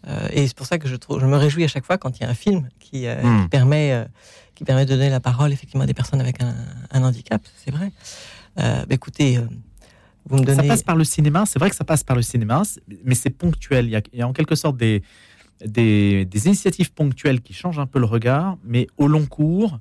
Euh, 0.07 0.27
et 0.31 0.47
c'est 0.47 0.55
pour 0.55 0.65
ça 0.65 0.77
que 0.77 0.87
je, 0.87 0.95
trouve, 0.95 1.19
je 1.19 1.25
me 1.25 1.35
réjouis 1.35 1.63
à 1.63 1.67
chaque 1.67 1.85
fois 1.85 1.97
quand 1.97 2.19
il 2.19 2.23
y 2.23 2.25
a 2.25 2.29
un 2.29 2.35
film 2.35 2.69
qui, 2.79 3.07
euh, 3.07 3.21
hmm. 3.21 3.49
permet, 3.49 3.91
euh, 3.91 4.05
qui 4.55 4.63
permet 4.63 4.85
de 4.85 4.93
donner 4.93 5.09
la 5.09 5.19
parole 5.19 5.51
effectivement 5.51 5.83
à 5.83 5.87
des 5.87 5.93
personnes 5.93 6.21
avec 6.21 6.41
un, 6.41 6.55
handicap, 7.03 7.41
c'est 7.57 7.71
vrai. 7.71 7.91
Bah, 8.55 8.85
écoutez, 8.89 9.39
vous 10.25 10.37
me 10.37 10.43
donnez... 10.43 10.63
Ça 10.63 10.67
passe 10.67 10.83
par 10.83 10.95
le 10.95 11.03
cinéma, 11.03 11.45
c'est 11.45 11.59
vrai 11.59 11.69
que 11.69 11.75
ça 11.75 11.85
passe 11.85 12.03
par 12.03 12.15
le 12.15 12.21
cinéma, 12.21 12.63
mais 13.05 13.15
c'est 13.15 13.29
ponctuel. 13.29 13.85
Il 13.85 14.17
y, 14.17 14.21
a, 14.21 14.27
en 14.27 14.33
quelque 14.33 14.55
sorte 14.55 14.75
des, 14.75 15.01
des, 15.65 16.27
initiatives 16.45 16.91
ponctuelles 16.91 17.41
qui 17.41 17.53
changent 17.53 17.79
un 17.79 17.85
peu 17.85 17.99
le 17.99 18.05
regard, 18.05 18.57
mais 18.65 18.87
au 18.97 19.07
long 19.07 19.25
cours, 19.25 19.79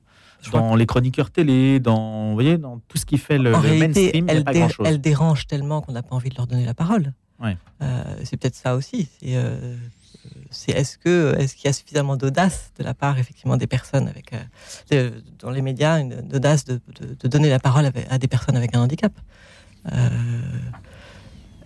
dans 0.53 0.77
les 0.77 0.87
chroniqueurs 0.87 1.33
télé, 1.33 1.81
dans, 1.81 2.29
vous 2.29 2.35
voyez, 2.35 2.57
dans 2.57 2.79
tout 2.87 2.99
ce 2.99 3.07
qui 3.07 3.19
fait 3.19 3.39
le, 3.39 3.51
mainstream, 3.51 4.27
il 4.29 4.35
n'y 4.35 4.41
a 4.41 4.45
pas 4.45 4.53
grand-chose. 4.53 4.87
Elles 4.87 5.01
dérangent 5.01 5.49
tellement 5.49 5.81
qu'on 5.81 5.93
n'a 5.93 6.03
pas 6.03 6.15
envie 6.15 6.31
de 6.31 6.37
leur 6.37 6.47
donner 6.47 6.65
la 6.65 6.75
parole. 6.75 7.13
Ouais. 7.41 7.57
c'est 8.23 8.37
peut-être 8.37 8.55
ça 8.55 8.77
aussi. 8.77 9.09
C'est 10.51 10.73
est-ce 10.73 10.99
que 10.99 11.35
est-ce 11.39 11.55
qu'il 11.55 11.67
y 11.67 11.69
a 11.69 11.73
suffisamment 11.73 12.17
d'audace 12.17 12.73
de 12.79 12.85
la 12.85 12.95
part 12.95 13.19
effectivement 13.19 13.57
des 13.57 13.67
personnes 13.67 14.09
avec 14.09 14.33
euh, 14.93 15.11
dans 15.39 15.51
les 15.51 15.63
médias 15.63 15.99
une 15.99 16.21
d'audace 16.23 16.65
de, 16.65 16.81
donner 17.25 17.51
la 17.51 17.59
parole 17.59 17.91
à 18.09 18.19
des 18.19 18.29
personnes 18.29 18.57
avec 18.57 18.75
un 18.75 18.81
handicap? 18.81 19.13
Euh, 19.93 20.09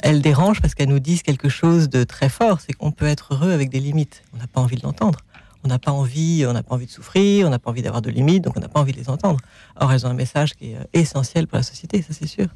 elles 0.03 0.21
dérangent 0.21 0.61
parce 0.61 0.75
qu'elles 0.75 0.89
nous 0.89 0.99
disent 0.99 1.23
quelque 1.23 1.49
chose 1.49 1.89
de 1.89 2.03
très 2.03 2.29
fort, 2.29 2.61
c'est 2.61 2.73
qu'on 2.73 2.91
peut 2.91 3.07
être 3.07 3.35
heureux 3.35 3.53
avec 3.53 3.71
des 3.71 3.79
limites. 3.79 4.25
On 4.35 4.39
n'a 4.39 4.49
pas 4.49 4.61
envie 4.61 4.77
de 4.77 4.83
l'entendre. 4.83 5.21
On 5.65 5.69
n'a 5.69 5.79
pas 5.79 5.93
envie, 5.93 6.45
on 6.45 6.53
n'a 6.53 6.65
pas 6.65 6.75
envie 6.75 6.87
de 6.87 6.91
souffrir, 6.91 7.47
on 7.47 7.51
n'a 7.51 7.61
pas 7.61 7.71
envie 7.71 7.83
d'avoir 7.83 8.03
de 8.03 8.11
limites, 8.11 8.43
donc 8.43 8.57
on 8.57 8.61
n'a 8.61 8.69
pas 8.69 8.81
envie 8.81 8.91
de 8.91 8.99
les 8.99 9.09
entendre. 9.09 9.39
Or, 9.77 9.93
elles 9.93 10.05
ont 10.05 10.11
un 10.11 10.15
message 10.15 10.55
qui 10.55 10.73
est 10.73 10.77
euh, 10.77 10.83
essentiel 10.93 11.47
pour 11.47 11.57
la 11.57 11.63
société, 11.63 12.03
ça 12.03 12.13
c'est 12.13 12.27
sûr. 12.27 12.49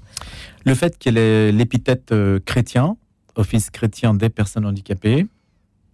Le 0.64 0.74
fait 0.74 0.98
qu'elle 0.98 1.16
ait 1.16 1.52
l'épithète 1.52 2.12
chrétien, 2.44 2.96
office 3.36 3.70
chrétien 3.70 4.12
des 4.12 4.28
personnes 4.28 4.66
handicapées, 4.66 5.28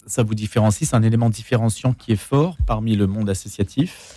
ça 0.07 0.23
vous 0.23 0.35
différencie 0.35 0.88
C'est 0.88 0.97
un 0.97 1.03
élément 1.03 1.31
différenciant 1.31 1.93
qui 1.93 2.12
est 2.12 2.17
fort 2.17 2.57
parmi 2.67 2.97
le 2.97 3.07
monde 3.07 3.31
associatif 3.31 4.15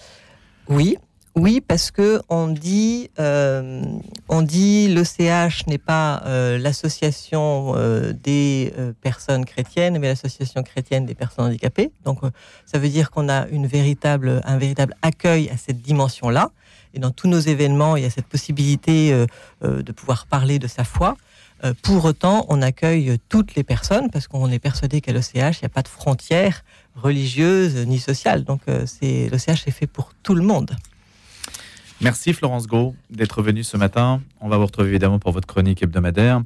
Oui, 0.68 0.98
oui, 1.38 1.60
parce 1.60 1.92
que 1.92 2.22
on 2.30 2.48
dit, 2.48 3.10
euh, 3.20 3.84
on 4.30 4.42
dit 4.42 4.88
l'OCH 4.88 5.68
n'est 5.68 5.78
pas 5.78 6.24
euh, 6.26 6.58
l'association 6.58 7.74
euh, 7.76 8.14
des 8.14 8.74
personnes 9.02 9.44
chrétiennes, 9.44 10.00
mais 10.00 10.08
l'association 10.08 10.64
chrétienne 10.64 11.06
des 11.06 11.14
personnes 11.14 11.48
handicapées. 11.48 11.92
Donc, 12.06 12.20
ça 12.66 12.80
veut 12.80 12.88
dire 12.88 13.12
qu'on 13.12 13.28
a 13.28 13.48
un 13.48 13.68
véritable 13.68 14.96
accueil 15.02 15.50
à 15.50 15.58
cette 15.58 15.82
dimension-là. 15.82 16.52
Et 16.94 17.00
dans 17.00 17.12
tous 17.12 17.28
nos 17.28 17.40
événements, 17.40 17.98
il 17.98 18.04
y 18.04 18.06
a 18.06 18.10
cette 18.10 18.28
possibilité 18.28 19.26
de 19.62 19.92
pouvoir 19.92 20.28
parler 20.28 20.60
de 20.60 20.68
sa 20.68 20.86
foi. 20.86 21.18
Euh, 21.64 21.74
pour 21.82 22.06
autant, 22.06 22.46
on 22.50 22.62
accueille 22.62 23.18
toutes 23.30 23.56
les 23.56 23.64
personnes 23.64 24.10
parce 24.12 24.28
qu'on 24.28 24.52
est 24.52 24.60
persuadé 24.60 25.02
qu'à 25.02 25.14
l'OCH, 25.14 25.34
il 25.34 25.64
n'y 25.64 25.66
a 25.66 25.70
pas 25.70 25.82
de 25.82 25.88
frontières 25.88 26.64
religieuses 26.96 27.76
ni 27.88 28.00
sociales. 28.00 28.44
Donc, 28.44 28.62
euh, 28.68 28.86
c'est 28.86 29.30
l'OCH 29.30 29.68
est 29.68 29.72
fait 29.72 29.88
pour 29.88 30.14
tout 30.22 30.36
le 30.36 30.44
monde. 30.44 30.76
Merci 32.02 32.34
Florence 32.34 32.68
Gros 32.68 32.94
d'être 33.10 33.42
venue 33.42 33.64
ce 33.64 33.78
matin. 33.78 34.22
On 34.42 34.50
va 34.50 34.58
vous 34.58 34.66
retrouver 34.66 34.90
évidemment 34.90 35.18
pour 35.18 35.32
votre 35.32 35.48
chronique 35.48 35.82
hebdomadaire. 35.82 36.42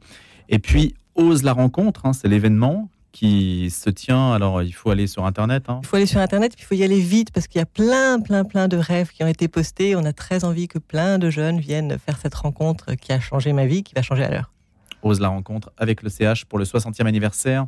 Et 0.47 0.59
puis, 0.59 0.95
Ose 1.15 1.43
la 1.43 1.53
rencontre, 1.53 2.05
hein, 2.05 2.13
c'est 2.13 2.27
l'événement 2.27 2.89
qui 3.11 3.71
se 3.71 3.89
tient. 3.89 4.31
Alors, 4.31 4.61
il 4.61 4.71
faut 4.71 4.91
aller 4.91 5.07
sur 5.07 5.25
Internet. 5.25 5.63
Hein. 5.67 5.79
Il 5.83 5.87
faut 5.87 5.95
aller 5.95 6.05
sur 6.05 6.21
Internet, 6.21 6.53
puis 6.55 6.63
il 6.63 6.67
faut 6.67 6.75
y 6.75 6.83
aller 6.83 7.01
vite 7.01 7.31
parce 7.31 7.47
qu'il 7.47 7.59
y 7.59 7.61
a 7.61 7.65
plein, 7.65 8.19
plein, 8.19 8.45
plein 8.45 8.67
de 8.67 8.77
rêves 8.77 9.09
qui 9.09 9.23
ont 9.23 9.27
été 9.27 9.47
postés. 9.47 9.95
On 9.95 10.05
a 10.05 10.13
très 10.13 10.43
envie 10.45 10.67
que 10.67 10.77
plein 10.77 11.17
de 11.17 11.31
jeunes 11.31 11.59
viennent 11.59 11.97
faire 11.97 12.19
cette 12.21 12.35
rencontre 12.35 12.93
qui 12.93 13.11
a 13.11 13.19
changé 13.19 13.51
ma 13.51 13.65
vie, 13.65 13.83
qui 13.83 13.95
va 13.95 14.03
changer 14.03 14.23
à 14.23 14.29
l'heure 14.29 14.51
propose 14.99 15.19
la 15.19 15.29
rencontre 15.29 15.71
avec 15.77 16.03
le 16.03 16.09
CH 16.09 16.45
pour 16.45 16.59
le 16.59 16.65
60e 16.65 17.05
anniversaire. 17.05 17.65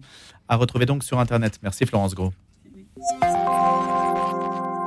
À 0.48 0.56
retrouver 0.56 0.86
donc 0.86 1.04
sur 1.04 1.20
Internet. 1.20 1.60
Merci 1.64 1.86
Florence 1.86 2.14
Gros. 2.14 2.34